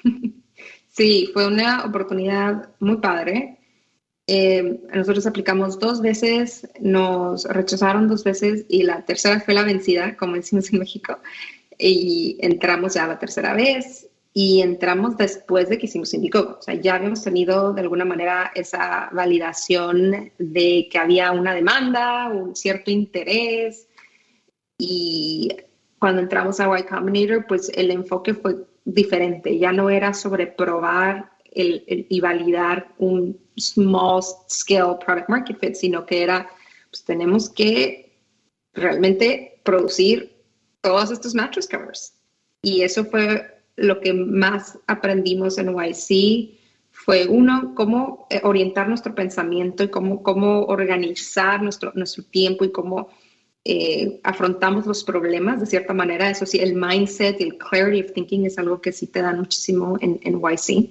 [0.93, 3.62] Sí, fue una oportunidad muy padre.
[4.35, 10.17] Eh, nosotros aplicamos dos veces, nos rechazaron dos veces y la tercera fue la vencida,
[10.17, 11.19] como decimos en México,
[11.77, 16.57] y entramos ya la tercera vez y entramos después de que hicimos Indiegogo.
[16.59, 22.29] O sea, ya habíamos tenido de alguna manera esa validación de que había una demanda,
[22.29, 23.87] un cierto interés
[24.79, 25.55] y
[25.99, 29.59] cuando entramos a Y Combinator, pues el enfoque fue diferente.
[29.59, 36.23] Ya no era sobre probar y validar un small scale product market fit, sino que
[36.23, 36.49] era,
[36.91, 38.13] pues tenemos que
[38.75, 40.33] realmente producir
[40.81, 42.15] todos estos mattress covers.
[42.63, 46.59] Y eso fue lo que más aprendimos en YC,
[46.93, 52.71] fue uno, cómo eh, orientar nuestro pensamiento y cómo, cómo organizar nuestro, nuestro tiempo y
[52.71, 53.09] cómo
[53.65, 56.29] eh, afrontamos los problemas de cierta manera.
[56.31, 59.33] Eso sí, el mindset y el clarity of thinking es algo que sí te da
[59.33, 60.91] muchísimo en, en YC.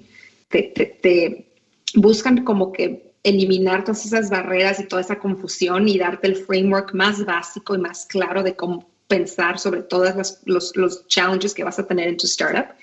[0.49, 1.50] Te, te, te,
[1.95, 6.93] buscan como que eliminar todas esas barreras y toda esa confusión y darte el framework
[6.93, 11.77] más básico y más claro de cómo pensar sobre todos los, los, challenges que vas
[11.79, 12.73] a tener en tu startup.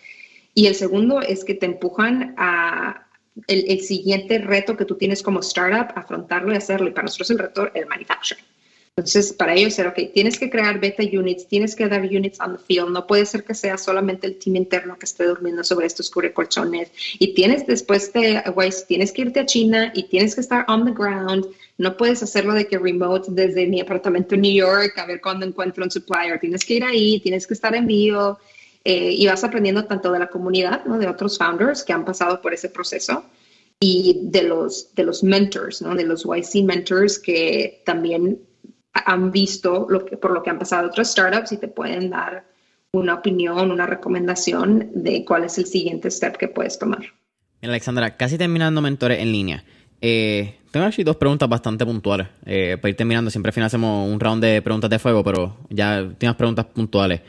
[0.55, 3.07] Y el segundo es que te empujan a
[3.47, 6.89] el, el, siguiente reto que tú tienes como startup, afrontarlo y hacerlo.
[6.89, 8.45] Y para nosotros el reto, el manufacturing.
[8.99, 12.57] Entonces, para ellos era, ok, tienes que crear beta units, tienes que dar units on
[12.57, 15.87] the field, no puede ser que sea solamente el team interno que esté durmiendo sobre
[15.87, 16.91] estos colchones.
[17.21, 18.43] Y tienes después de,
[18.89, 21.47] tienes que irte a China y tienes que estar on the ground.
[21.77, 25.47] No puedes hacerlo de que remote desde mi apartamento en New York a ver cuándo
[25.47, 26.41] encuentro un supplier.
[26.41, 28.41] Tienes que ir ahí, tienes que estar en vivo
[28.85, 30.99] eh, y vas aprendiendo tanto de la comunidad, ¿no?
[30.99, 33.25] de otros founders que han pasado por ese proceso
[33.79, 35.95] y de los, de los mentors, ¿no?
[35.95, 38.41] de los YC mentors que también
[38.93, 39.87] han visto
[40.21, 42.45] por lo que han pasado otras startups y te pueden dar
[42.93, 47.03] una opinión, una recomendación de cuál es el siguiente step que puedes tomar.
[47.63, 49.65] Alexandra, casi terminando Mentores en línea.
[50.01, 52.29] Eh, tengo aquí dos preguntas bastante puntuales.
[52.47, 55.57] Eh, para ir terminando, siempre al final hacemos un round de preguntas de fuego, pero
[55.71, 57.21] ya tienes preguntas puntuales.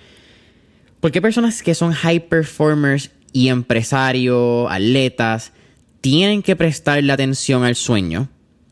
[0.99, 5.53] ¿Por qué personas que son high performers y empresarios, atletas,
[6.01, 8.29] tienen que prestarle atención al sueño?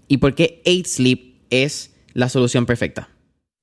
[0.07, 3.09] ¿Y por qué 8 Sleep es la solución perfecta?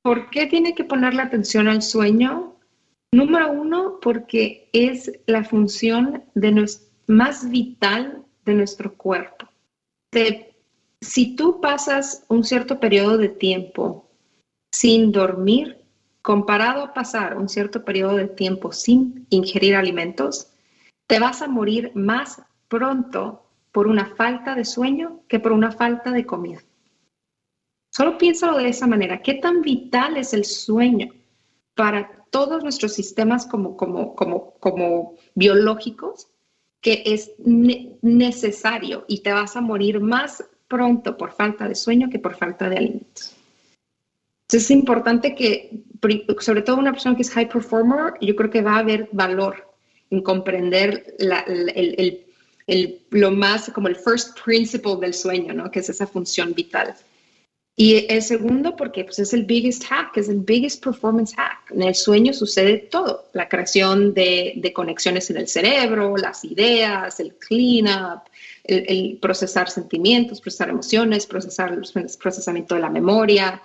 [0.02, 2.54] ¿Por qué tiene que ponerle atención al sueño?
[3.12, 6.64] Número uno, porque es la función de
[7.08, 9.48] más vital de nuestro cuerpo.
[11.00, 14.08] si tú pasas un cierto periodo de tiempo
[14.72, 15.78] sin dormir,
[16.22, 20.52] comparado a pasar un cierto periodo de tiempo sin ingerir alimentos,
[21.08, 26.12] te vas a morir más pronto por una falta de sueño que por una falta
[26.12, 26.60] de comida.
[27.96, 29.22] Solo piénsalo de esa manera.
[29.22, 31.14] ¿Qué tan vital es el sueño
[31.76, 36.26] para todos nuestros sistemas como, como, como, como biológicos
[36.80, 42.18] que es necesario y te vas a morir más pronto por falta de sueño que
[42.18, 43.36] por falta de alimentos.
[44.48, 45.84] Entonces es importante que,
[46.40, 49.72] sobre todo una persona que es high performer, yo creo que va a haber valor
[50.10, 51.14] en comprender
[53.10, 55.70] lo más como el first principle del sueño, ¿no?
[55.70, 56.94] que es esa función vital.
[57.76, 61.72] Y el segundo, porque pues, es el biggest hack, es el biggest performance hack.
[61.72, 67.18] En el sueño sucede todo, la creación de, de conexiones en el cerebro, las ideas,
[67.18, 68.22] el cleanup,
[68.62, 71.82] el, el, procesar sentimientos, procesar emociones, procesar el
[72.22, 73.60] procesamiento de la memoria.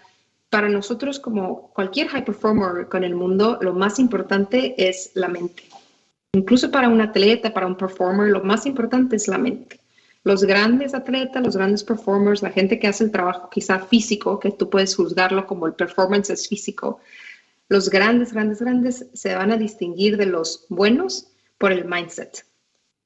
[0.50, 5.64] Para nosotros, como cualquier high performer con el mundo, lo más importante es la mente.
[6.34, 9.79] Incluso para un atleta, para un performer, lo más importante es la mente.
[10.24, 14.52] Los grandes atletas, los grandes performers, la gente que hace el trabajo quizá físico, que
[14.52, 17.00] tú puedes juzgarlo como el performance es físico,
[17.70, 22.46] los grandes, grandes, grandes se van a distinguir de los buenos por el mindset.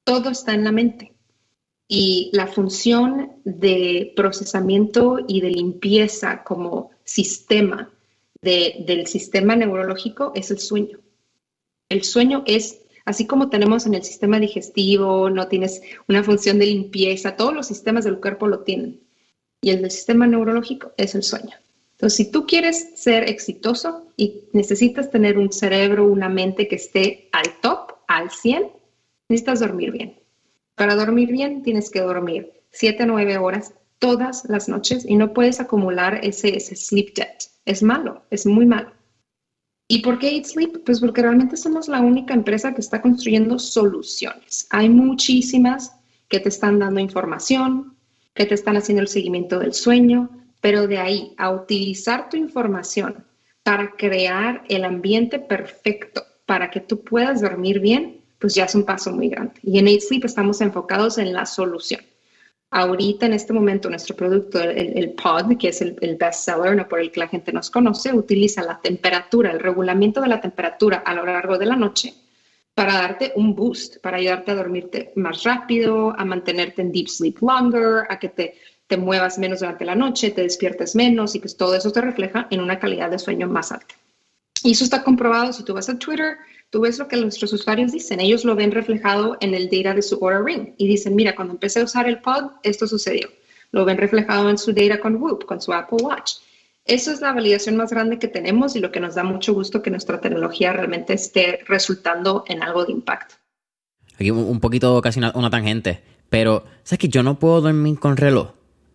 [0.04, 1.12] Todo está en la mente.
[1.86, 7.90] Y la función de procesamiento y de limpieza como sistema
[8.40, 10.98] del sistema neurológico es el sueño.
[11.88, 16.66] El sueño es Así como tenemos en el sistema digestivo, no tienes una función de
[16.66, 19.00] limpieza, todos los sistemas del cuerpo lo tienen.
[19.60, 21.56] Y el del sistema neurológico es el sueño.
[21.92, 27.28] Entonces, si tú quieres ser exitoso y necesitas tener un cerebro, una mente que esté
[27.32, 28.68] al top, al 100,
[29.28, 30.18] necesitas dormir bien.
[30.74, 35.32] Para dormir bien tienes que dormir 7 a 9 horas todas las noches y no
[35.32, 37.44] puedes acumular ese, ese sleep debt.
[37.64, 38.90] Es malo, es muy malo.
[39.86, 40.84] ¿Y por qué Eat Sleep?
[40.84, 44.66] Pues porque realmente somos la única empresa que está construyendo soluciones.
[44.70, 45.92] Hay muchísimas
[46.28, 47.94] que te están dando información,
[48.34, 50.30] que te están haciendo el seguimiento del sueño,
[50.60, 53.24] pero de ahí a utilizar tu información
[53.62, 58.84] para crear el ambiente perfecto para que tú puedas dormir bien, pues ya es un
[58.84, 59.54] paso muy grande.
[59.62, 62.00] Y en Eat Sleep estamos enfocados en la solución.
[62.76, 66.88] Ahorita, en este momento, nuestro producto, el, pod, que es el, el best seller, no
[66.88, 70.96] por el que la gente nos conoce, utiliza la temperatura, el regulamiento de la temperatura
[71.06, 72.14] a lo largo de la noche
[72.74, 77.40] para darte un boost, para ayudarte a dormirte más rápido, a mantenerte en deep sleep
[77.40, 78.54] longer, a que te,
[78.88, 82.48] te muevas menos durante la noche, te despiertes menos y pues todo eso te refleja
[82.50, 83.94] en una calidad de sueño más alta.
[84.64, 86.38] Y eso está comprobado si tú vas a Twitter,
[86.74, 90.02] tú ves lo que nuestros usuarios dicen, ellos lo ven reflejado en el data de
[90.02, 93.28] su Aura Ring y dicen, mira, cuando empecé a usar el pod, esto sucedió.
[93.70, 96.32] Lo ven reflejado en su data con Whoop, con su Apple Watch.
[96.84, 99.82] Eso es la validación más grande que tenemos y lo que nos da mucho gusto
[99.82, 103.36] que nuestra tecnología realmente esté resultando en algo de impacto.
[104.16, 108.50] Aquí un poquito casi una, tangente, pero ¿sabes que yo no puedo dormir con reloj?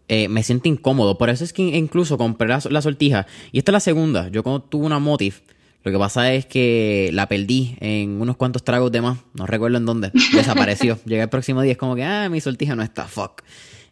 [0.09, 3.71] Eh, me siento incómodo, por eso es que incluso compré la, la sortija y esta
[3.71, 4.27] es la segunda.
[4.27, 5.39] Yo cuando tuve una Motif,
[5.83, 9.19] lo que pasa es que la perdí en unos cuantos tragos de más.
[9.33, 10.11] No recuerdo en dónde.
[10.33, 10.99] Desapareció.
[11.05, 13.43] Llegué el próximo día, es como que, ah, mi sortija no está, fuck.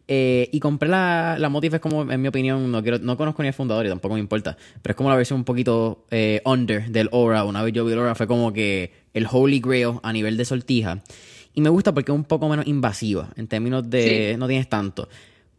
[0.10, 3.42] Eh, y compré la, la Motif, es como, en mi opinión, no quiero, no conozco
[3.42, 4.58] ni el fundador y tampoco me importa.
[4.82, 7.46] Pero es como la versión un poquito eh, under del Aura.
[7.46, 10.46] Una vez yo vi el Aura, fue como que el Holy Grail a nivel de
[10.46, 11.02] sortija.
[11.54, 15.10] Y me gusta porque es un poco menos invasiva en términos de no tienes tanto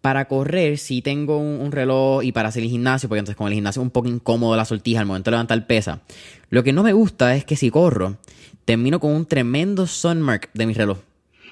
[0.00, 3.54] para correr sí tengo un, reloj y para hacer el gimnasio, porque entonces con el
[3.54, 6.02] gimnasio es un poco incómodo la sortija al momento de levantar pesa.
[6.50, 8.16] Lo que no me gusta es que si corro,
[8.64, 10.98] termino con un tremendo sunmark de mi reloj.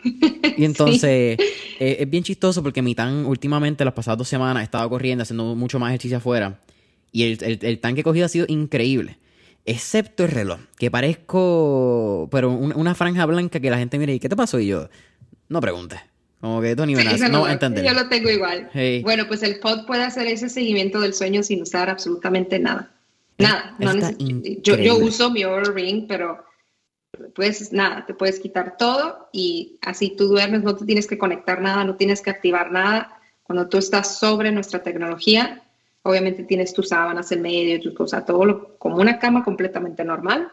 [0.58, 1.36] Y entonces
[1.78, 5.20] eh, es bien chistoso porque mi tan últimamente las pasadas dos semanas he estado corriendo,
[5.20, 6.60] haciendo mucho más ejercicio afuera.
[7.12, 9.18] Y el, el, tan que he cogido ha sido increíble.
[9.66, 14.30] Excepto el reloj, que parezco, pero una franja blanca que la gente mire, ¿y qué
[14.30, 14.58] te pasó?
[14.58, 14.88] Y yo,
[15.50, 16.00] no preguntes.
[16.40, 17.84] Como que Tony no, entender.
[17.84, 18.70] Yo lo tengo igual.
[19.02, 22.90] Bueno, pues el pod puede hacer ese seguimiento del sueño sin usar absolutamente nada.
[23.38, 23.74] Nada.
[23.78, 23.92] No
[24.62, 26.44] yo, yo, uso mi Oura Ring, pero
[27.34, 31.60] pues nada, te puedes quitar todo y así tú duermes, no te tienes que conectar
[31.60, 33.18] nada, no tienes que activar nada.
[33.42, 35.62] Cuando tú estás sobre nuestra tecnología,
[36.02, 40.50] obviamente tienes tus sábanas en medio, tus cosas, todo lo, como una cama completamente normal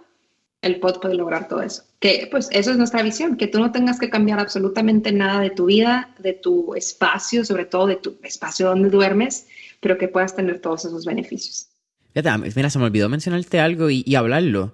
[0.64, 1.84] el pod puede lograr todo eso.
[2.04, 5.52] Que pues eso es nuestra visión, que tú no tengas que cambiar absolutamente nada de
[5.52, 9.48] tu vida, de tu espacio, sobre todo de tu espacio donde duermes,
[9.80, 11.70] pero que puedas tener todos esos beneficios.
[12.14, 14.74] mira, se me olvidó mencionarte algo y, hablarlo,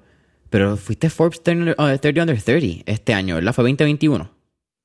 [0.50, 3.54] pero fuiste Forbes 30, Under 30 este año, ¿verdad?
[3.54, 4.28] Fue 2021.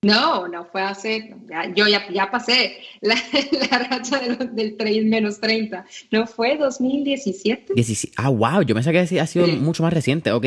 [0.03, 1.35] No, no fue hace,
[1.75, 3.15] yo ya, ya pasé la,
[3.91, 5.87] racha del 3 menos 30.
[6.11, 7.73] No fue 2017.
[8.17, 10.31] ah, wow, yo pensé que ha sido mucho más reciente.
[10.31, 10.45] Ok.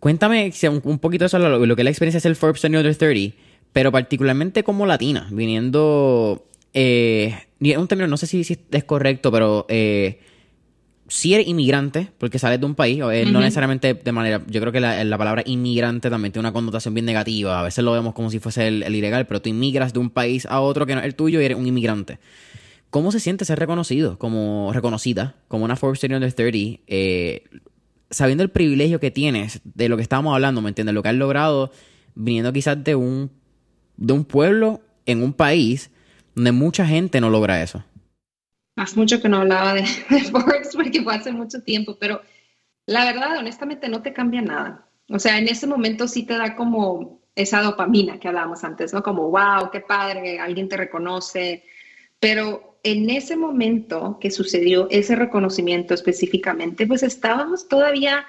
[0.00, 0.50] Cuéntame
[0.84, 3.36] un, poquito eso, lo, lo que es la experiencia del Forbes Under 30,
[3.72, 6.46] pero particularmente como latina, viniendo.
[6.72, 10.20] Eh, un término, no sé si, es correcto, pero eh,
[11.10, 14.80] si eres inmigrante, porque sales de un país, no necesariamente de manera, yo creo que
[14.80, 18.38] la, palabra inmigrante también tiene una connotación bien negativa, a veces lo vemos como si
[18.38, 21.14] fuese el, ilegal, pero tú inmigras de un país a otro que no es el
[21.14, 22.18] tuyo y eres un inmigrante.
[22.88, 27.44] ¿Cómo se siente ser reconocido, como reconocida, como una Forbes Under 30, eh,
[28.10, 30.94] sabiendo el privilegio que tienes de lo que estábamos hablando, ¿me entiendes?
[30.94, 31.70] Lo que has logrado
[32.14, 33.30] viniendo quizás de un,
[33.96, 35.90] de un pueblo en un país
[36.34, 37.84] donde mucha gente no logra eso.
[38.76, 39.84] Hace mucho que no hablaba de,
[40.30, 42.22] Forbes porque fue hace mucho tiempo, pero
[42.86, 44.86] la verdad, honestamente, no te cambia nada.
[45.08, 49.02] O sea, en ese momento sí te da como esa dopamina que hablábamos antes, ¿no?
[49.02, 51.64] Como, wow, qué padre, alguien te reconoce.
[52.18, 58.26] Pero en ese momento que sucedió ese reconocimiento específicamente, pues estábamos todavía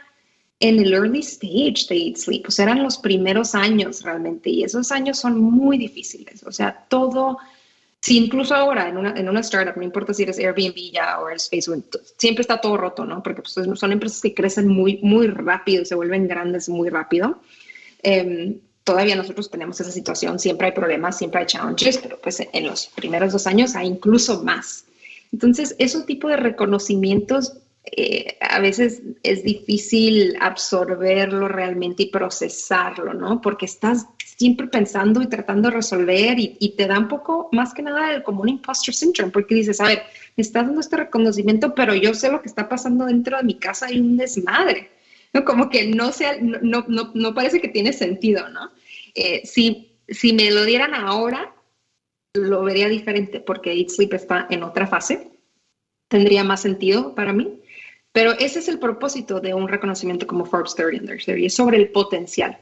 [0.60, 4.92] en el early stage de Eat Sleep, pues eran los primeros años realmente, y esos
[4.92, 6.44] años son muy difíciles.
[6.44, 7.40] O sea, todo
[8.02, 11.28] si incluso ahora en una, en una startup, no importa si eres Airbnb ya o
[11.28, 13.22] Facebook, siempre está todo roto, ¿no?
[13.22, 17.42] Porque pues, son empresas que crecen muy, muy rápido, se vuelven grandes muy rápido.
[18.02, 22.68] Em, todavía nosotros tenemos esa situación, siempre hay problemas, siempre hay challenges, pero pues en
[22.68, 24.86] los primeros dos años hay incluso más.
[25.32, 27.54] Entonces, ese tipo de reconocimientos
[27.84, 33.42] eh, a veces es difícil absorberlo realmente y procesarlo, ¿no?
[33.42, 34.06] Porque estás
[34.38, 38.42] siempre pensando y tratando de resolver y, te da un poco más que nada como
[38.42, 40.04] un imposter syndrome, porque dices, a ver,
[40.36, 43.56] me estás dando este reconocimiento, pero yo sé lo que está pasando dentro de mi
[43.56, 44.90] casa y un desmadre,
[45.34, 45.44] ¿no?
[45.46, 48.72] Como que no, sea, no, no, no parece que tiene sentido, ¿no?
[49.16, 51.54] Eh, si, si me lo dieran ahora,
[52.34, 55.32] lo vería diferente porque Eat Sleep está en otra fase,
[56.08, 57.62] tendría más sentido para mí.
[58.14, 61.78] Pero ese es el propósito de un reconocimiento como Forbes 30 Under 30, es sobre
[61.78, 62.58] el potencial.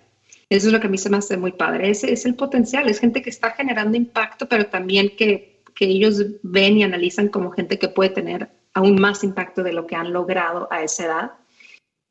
[0.49, 1.89] Eso es lo que a mí se me hace muy padre.
[1.89, 2.87] Ese es el potencial.
[2.87, 7.51] Es gente que está generando impacto, pero también que, que ellos ven y analizan como
[7.51, 11.31] gente que puede tener aún más impacto de lo que han logrado a esa edad.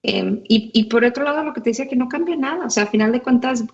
[0.03, 2.67] Em, y, por otro lado, lo que te decía, que no cambia nada.
[2.67, 3.65] O sea, a final de cuentas,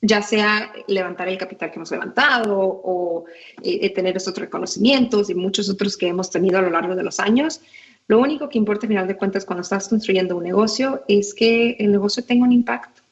[0.00, 3.24] ya sea levantar el capital que hemos levantado o
[3.62, 7.20] eh, tener esos reconocimientos y muchos otros que hemos tenido a lo largo de los
[7.20, 7.60] años,
[8.06, 11.76] lo único que importa, a final de cuentas, cuando estás construyendo un negocio es que
[11.78, 13.02] el negocio tenga un impacto.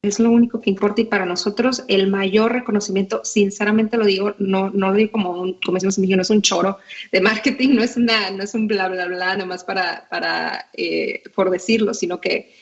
[0.00, 4.70] Es lo único que importa y para nosotros el mayor reconocimiento, sinceramente lo digo, no,
[4.70, 6.78] no lo digo como, un, como decimos en no es un choro
[7.10, 11.24] de marketing, no es, una, no es un bla, bla, bla, nomás para, para eh,
[11.34, 12.54] por decirlo, sino que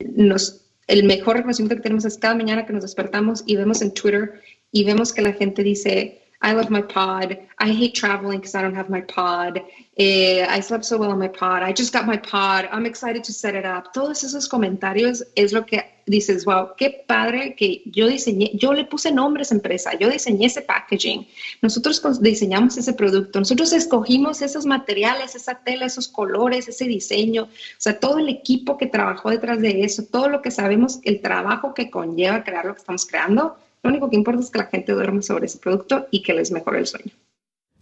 [0.00, 3.94] nos, el mejor reconocimiento que tenemos es cada mañana que nos despertamos y vemos en
[3.94, 7.38] Twitter y vemos que la gente dice, I love my pod.
[7.58, 9.62] I hate traveling because I don't have my pod.
[9.96, 11.62] Eh, I slept so well on my pod.
[11.62, 12.68] I just got my pod.
[12.70, 13.94] I'm excited to set it up.
[13.94, 18.84] Todos esos comentarios es lo que dices, wow, qué padre que yo diseñé, yo le
[18.84, 21.26] puse nombre a esa empresa, yo diseñé ese packaging.
[21.62, 27.78] Nosotros diseñamos ese producto, nosotros escogimos esos materiales, esa tela, esos colores, ese diseño, o
[27.78, 31.72] sea, todo el equipo que trabajó detrás de eso, todo lo que sabemos, el trabajo
[31.72, 34.92] que conlleva crear lo que estamos creando lo único que importa es que la gente
[34.92, 37.12] duerme sobre ese producto y que les mejore el sueño.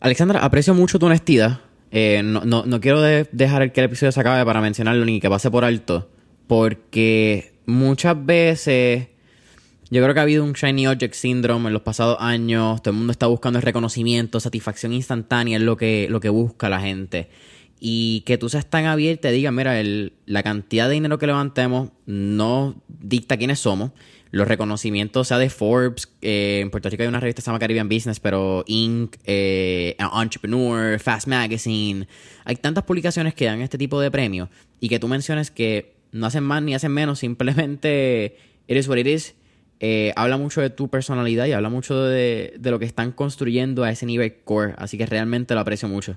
[0.00, 1.60] Alexandra, aprecio mucho tu honestidad.
[1.92, 5.50] Eh, no, no, quiero dejar que el episodio se acabe para mencionarlo ni que pase
[5.50, 6.10] por alto,
[6.48, 9.08] porque muchas veces
[9.90, 12.82] yo creo que ha habido un Shiny Object Syndrome en los pasados años.
[12.82, 16.68] Todo el mundo está buscando el reconocimiento, satisfacción instantánea es lo que, lo que busca
[16.68, 17.28] la gente.
[17.78, 19.74] Y que tú seas tan abierta y digas, mira,
[20.26, 23.92] la cantidad de dinero que levantemos no dicta quiénes somos
[24.32, 27.58] los reconocimientos, sea de Forbes, eh, en Puerto Rico hay una revista que se llama
[27.58, 32.08] Caribbean Business, pero Inc., eh, Entrepreneur, Fast Magazine,
[32.44, 34.48] hay tantas publicaciones que dan este tipo de premios
[34.80, 39.06] y que tú menciones que no hacen más ni hacen menos, simplemente eres what it
[39.06, 39.34] is.
[39.80, 43.84] Eh, habla mucho de tu personalidad y habla mucho de, de lo que están construyendo
[43.84, 46.16] a ese nivel core, así que realmente lo aprecio mucho.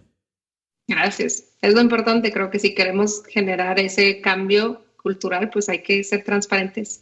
[0.88, 1.56] Gracias.
[1.62, 6.24] Es lo importante, creo que si queremos generar ese cambio cultural, pues hay que ser
[6.24, 7.00] transparentes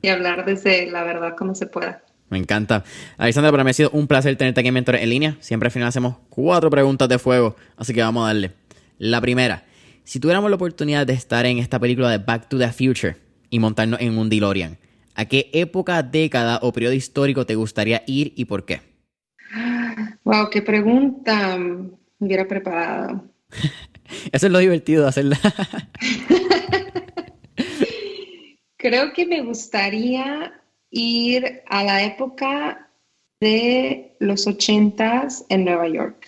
[0.00, 2.02] y hablar desde la verdad como se pueda.
[2.30, 2.82] Me encanta.
[3.18, 5.36] Alexandra, para mí ha sido un placer tenerte aquí en Mentores en línea.
[5.40, 8.52] Siempre al final hacemos cuatro preguntas de fuego, así que vamos a darle.
[8.96, 9.64] La primera,
[10.02, 13.16] si tuviéramos la oportunidad de estar en esta película de Back to the Future
[13.50, 14.78] y montarnos en un DeLorean,
[15.14, 18.80] ¿a qué época, década o periodo histórico te gustaría ir y por qué?
[20.24, 23.26] Wow, qué pregunta me hubiera preparado.
[24.32, 25.38] Eso es lo divertido de hacerla.
[28.82, 30.60] Creo que me gustaría
[30.90, 32.90] ir a la época
[33.40, 36.26] de los ochentas en Nueva York.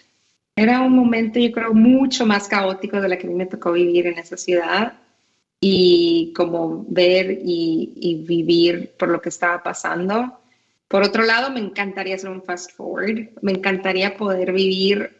[0.54, 3.72] Era un momento, yo creo, mucho más caótico de la que a mí me tocó
[3.72, 4.92] vivir en esa ciudad
[5.60, 10.38] y como ver y, vivir por lo que estaba pasando.
[10.86, 15.10] Por otro lado, me encantaría hacer un fast forward, me encantaría poder vivir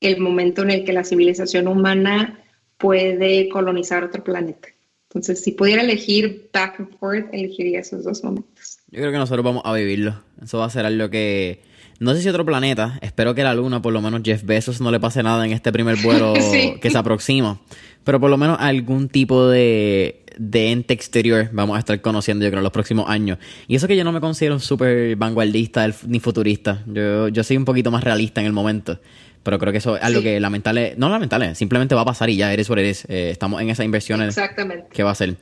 [0.00, 2.42] el momento en el que la civilización humana
[2.78, 4.68] puede colonizar otro planeta.
[5.12, 8.78] Entonces, si pudiera elegir back and forth, elegiría esos dos momentos.
[8.90, 10.22] Yo creo que nosotros vamos a vivirlo.
[10.42, 11.60] Eso va a ser algo que
[12.02, 14.90] no sé si otro planeta, espero que la Luna, por lo menos Jeff Bezos, no
[14.90, 16.34] le pase nada en este primer vuelo
[16.80, 17.60] que se aproxima.
[18.02, 22.50] Pero por lo menos algún tipo de, de ente exterior vamos a estar conociendo, yo
[22.50, 23.38] creo, en los próximos años.
[23.68, 26.82] Y eso que yo no me considero súper vanguardista ni futurista.
[26.86, 28.98] Yo, yo soy un poquito más realista en el momento.
[29.42, 32.36] Pero creo que eso es algo que lamentable, no lamentable, simplemente va a pasar y
[32.36, 33.04] ya eres what eres.
[33.08, 34.28] Eh, estamos en esas inversiones.
[34.28, 34.86] Exactamente.
[34.92, 35.36] ¿Qué va a ser?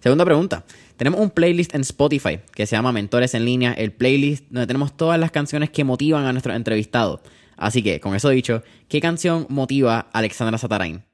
[0.00, 0.64] Segunda pregunta.
[0.96, 4.96] Tenemos un playlist en Spotify que se llama Mentores en línea, el playlist donde tenemos
[4.96, 7.20] todas las canciones que motivan a nuestros entrevistados.
[7.56, 11.04] Así que, con eso dicho, ¿qué canción motiva a Alexandra Satarain?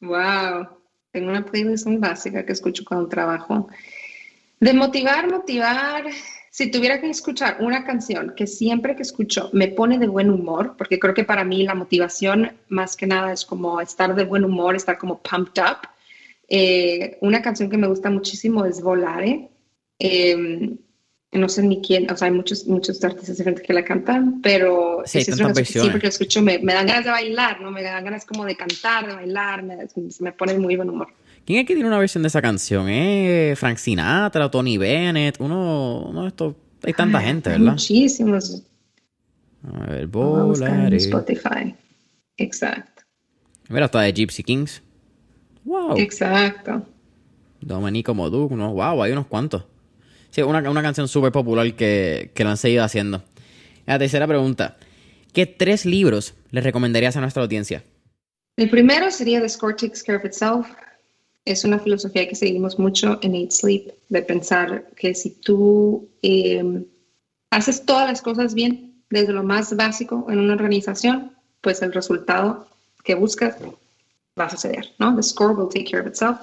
[0.00, 0.68] Wow,
[1.10, 3.68] tengo una playlist muy básica que escucho cuando trabajo.
[4.60, 6.04] De motivar, motivar,
[6.58, 10.74] si tuviera que escuchar una canción que siempre que escucho me pone de buen humor,
[10.76, 14.44] porque creo que para mí la motivación más que nada es como estar de buen
[14.44, 15.88] humor, estar como pumped up
[16.48, 19.50] eh, una canción que me gusta muchísimo es Volare.
[20.00, 20.76] Em,
[21.30, 25.04] no sé ni quién, o sea, hay muchos, muchos artistas diferentes que la cantan, pero
[25.04, 27.70] es una canción siempre que la escucho me, dan ganas de bailar, ¿no?
[27.70, 29.76] Me dan ganas como de cantar, de bailar, me,
[30.20, 31.08] me pone muy buen humor.
[31.44, 32.88] ¿Quién es que tiene una versión de esa canción?
[32.88, 33.54] ¿Eh?
[33.56, 37.72] Frank Sinatra, Tony Bennett, uno, uno de estos, hay tanta gente, ¿verdad?
[37.72, 38.62] Muchísimos.
[39.72, 40.96] A ver, Volare.
[40.96, 41.74] Spotify.
[42.36, 43.02] Exacto.
[43.68, 44.82] Mira, hasta de Gypsy Kings.
[45.64, 45.98] Wow.
[45.98, 46.86] Exacto.
[47.60, 48.72] Domenico Modu, ¿no?
[48.72, 49.64] wow, hay unos cuantos.
[50.30, 53.22] Sí, una, una canción súper popular que, que lo han seguido haciendo.
[53.86, 54.76] La tercera pregunta.
[55.32, 57.84] ¿Qué tres libros le recomendarías a nuestra audiencia?
[58.56, 60.66] El primero sería The Score Takes Care of Itself.
[61.48, 66.84] Es una filosofía que seguimos mucho en Eat Sleep, de pensar que si tú em,
[67.48, 71.32] haces todas las cosas bien, desde lo más básico en una organización,
[71.62, 72.68] pues el resultado
[73.02, 73.56] que buscas
[74.38, 75.16] va a suceder, ¿no?
[75.16, 76.36] The score will take care of itself,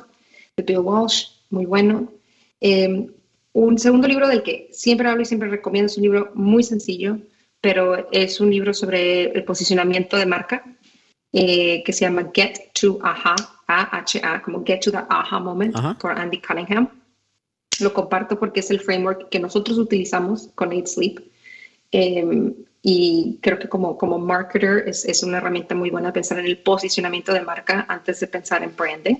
[0.57, 2.11] de Bill Walsh, muy bueno.
[2.59, 3.13] Em,
[3.53, 7.19] un segundo libro del que siempre hablo y siempre recomiendo es un libro muy sencillo,
[7.61, 10.65] pero es un libro sobre el posicionamiento de marca
[11.37, 13.35] eh, que se llama Get to Aha,
[13.67, 16.89] A-H-A, como Get to the Aha Moment, por Andy Cunningham.
[17.81, 21.19] Lo comparto porque es el framework que nosotros utilizamos con Eight Sleep.
[21.91, 26.45] Em, y creo que como, como marketer es, es, una herramienta muy buena pensar en
[26.45, 29.17] el posicionamiento de marca antes de pensar en branding.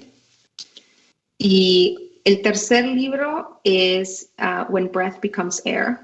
[1.38, 5.99] Y el tercer libro es uh, When Breath Becomes Air.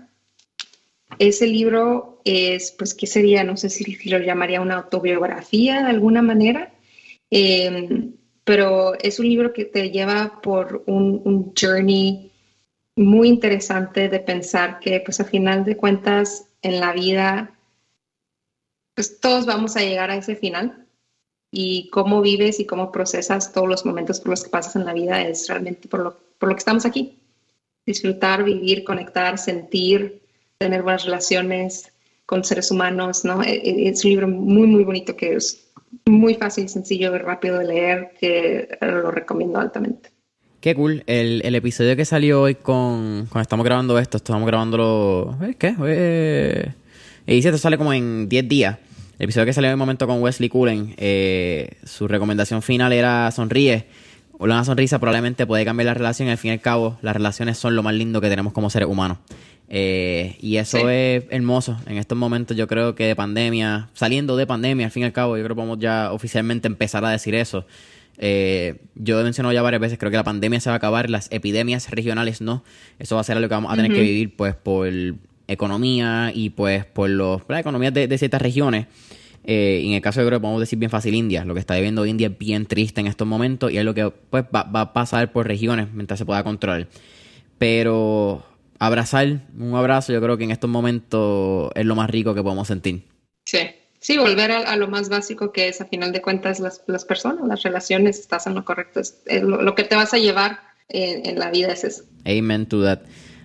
[1.21, 3.43] Ese libro es, pues, ¿qué sería?
[3.43, 6.73] No sé si, lo llamaría una autobiografía de alguna manera,
[7.29, 8.13] em,
[8.43, 12.31] pero es un libro que te lleva por un, un journey
[12.95, 17.55] muy interesante de pensar que, pues, a final de cuentas, en la vida,
[18.95, 20.87] pues todos vamos a llegar a ese final
[21.51, 24.93] y cómo vives y cómo procesas todos los momentos por los que pasas en la
[24.93, 27.19] vida es realmente por lo, por lo que estamos aquí.
[27.85, 30.20] Disfrutar, vivir, conectar, sentir,
[30.61, 31.91] tener buenas relaciones
[32.27, 33.41] con seres humanos, ¿no?
[33.43, 35.71] E, e, es un libro muy, muy bonito que es
[36.05, 40.11] muy fácil, sencillo y rápido de leer, que lo recomiendo altamente.
[40.61, 41.03] Qué cool.
[41.07, 43.25] El, el, episodio que salió hoy con.
[43.29, 45.35] Cuando estamos grabando esto, estamos grabándolo.
[45.41, 45.55] ¿eh?
[45.57, 45.75] ¿Qué?
[45.87, 46.71] Eh,
[47.25, 48.77] y dice esto sale como en 10 días.
[49.17, 53.31] El episodio que salió en el momento con Wesley Cullen, eh, su recomendación final era
[53.31, 53.87] sonríe.
[54.37, 56.29] Una sonrisa probablemente puede cambiar la relación.
[56.29, 58.87] al fin y al cabo, las relaciones son lo más lindo que tenemos como seres
[58.87, 59.17] humanos.
[59.73, 61.77] Eh, y eso es hermoso.
[61.87, 65.13] En estos momentos, yo creo que de pandemia, saliendo de pandemia, al fin y al
[65.13, 67.65] cabo, yo creo que podemos ya oficialmente empezar a decir eso.
[68.17, 71.09] Eh, yo he mencionado ya varias veces, creo que la pandemia se va a acabar,
[71.09, 72.65] las epidemias regionales no.
[72.99, 74.89] Eso va a ser algo que vamos a tener que vivir pues por
[75.47, 78.87] economía y pues por los, la economía de, ciertas regiones.
[79.45, 81.75] Eh, en el caso de creo que podemos decir bien fácil India, lo que está
[81.75, 84.81] viviendo India es bien triste en estos momentos y es lo que pues va, va
[84.81, 86.89] a pasar por regiones mientras se pueda controlar.
[87.57, 88.43] Pero
[88.81, 92.67] abrazar, un abrazo yo creo que en estos momentos es lo más rico que podemos
[92.67, 93.07] sentir.
[93.45, 93.59] Sí.
[93.99, 97.47] Sí, volver a, lo más básico que es, a final de cuentas, las, las personas,
[97.47, 98.99] las relaciones, estás en lo correcto.
[98.99, 100.59] Es, lo, que te vas a llevar
[100.89, 102.03] en, la vida es eso.
[102.25, 103.01] Amen to that.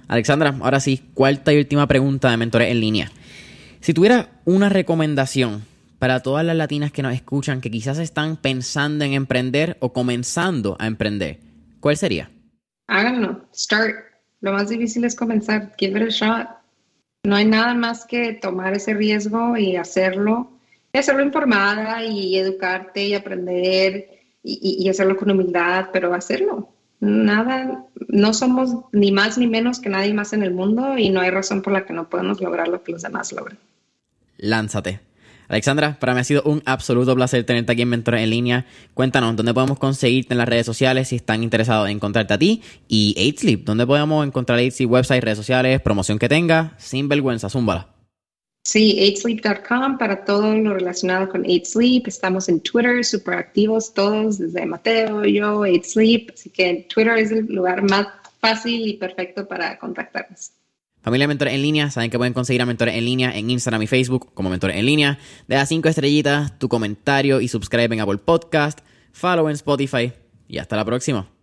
[0.09, 3.13] Alexandra, ahora sí, cuarta y última pregunta de Mentores en línea.
[3.81, 5.67] Si tuviera una recomendación
[5.99, 10.79] para todas las latinas que nos escuchan que quizás están pensando en emprender o comenzando
[10.79, 11.41] a emprender,
[11.81, 12.31] ¿cuál sería?
[12.87, 13.47] Háganlo.
[13.55, 14.06] Start.
[14.41, 15.75] Lo más difícil es comenzar.
[15.79, 16.49] Give it a shot.
[17.25, 20.51] No hay nada más que tomar ese riesgo y hacerlo.
[20.93, 24.09] Y hacerlo informada y educarte y aprender
[24.43, 26.73] y, y hacerlo con humildad, pero hacerlo.
[27.01, 31.21] Nada, no somos ni más ni menos que nadie más en el mundo y no
[31.21, 33.59] hay razón por la que no podemos lograr lo que los demás logran.
[34.39, 35.01] Lánzate.
[35.49, 38.67] Alexandra, para mí ha sido un absoluto placer tenerte aquí en Mentores en Línea.
[38.95, 42.63] Cuéntanos, ¿dónde podemos conseguirte en las redes sociales si están interesados en encontrarte a ti?
[42.89, 46.75] Y 8Sleep, ¿dónde podemos encontrar 8Sleep, website, redes sociales, promoción que tenga?
[46.79, 47.97] Sin vergüenza, zúmbala.
[48.67, 52.09] Sí, 8sleep.com para todo lo relacionado con 8sleep.
[52.09, 56.33] Estamos en Twitter, súper activos todos, desde Mateo, yo, 8sleep.
[56.35, 58.09] Así que Twitter es el lugar más
[58.41, 60.51] fácil y perfecto para contactarnos.
[61.07, 63.87] Familia Mentores en Línea, saben que pueden conseguir a Mentores en Línea en Instagram y
[63.87, 65.21] Facebook como Mentores en Línea.
[65.47, 68.81] Deja cinco estrellitas, tu comentario y subscribe en Apple Podcast,
[69.13, 70.13] follow en Spotify
[70.49, 71.36] y hasta la próxima.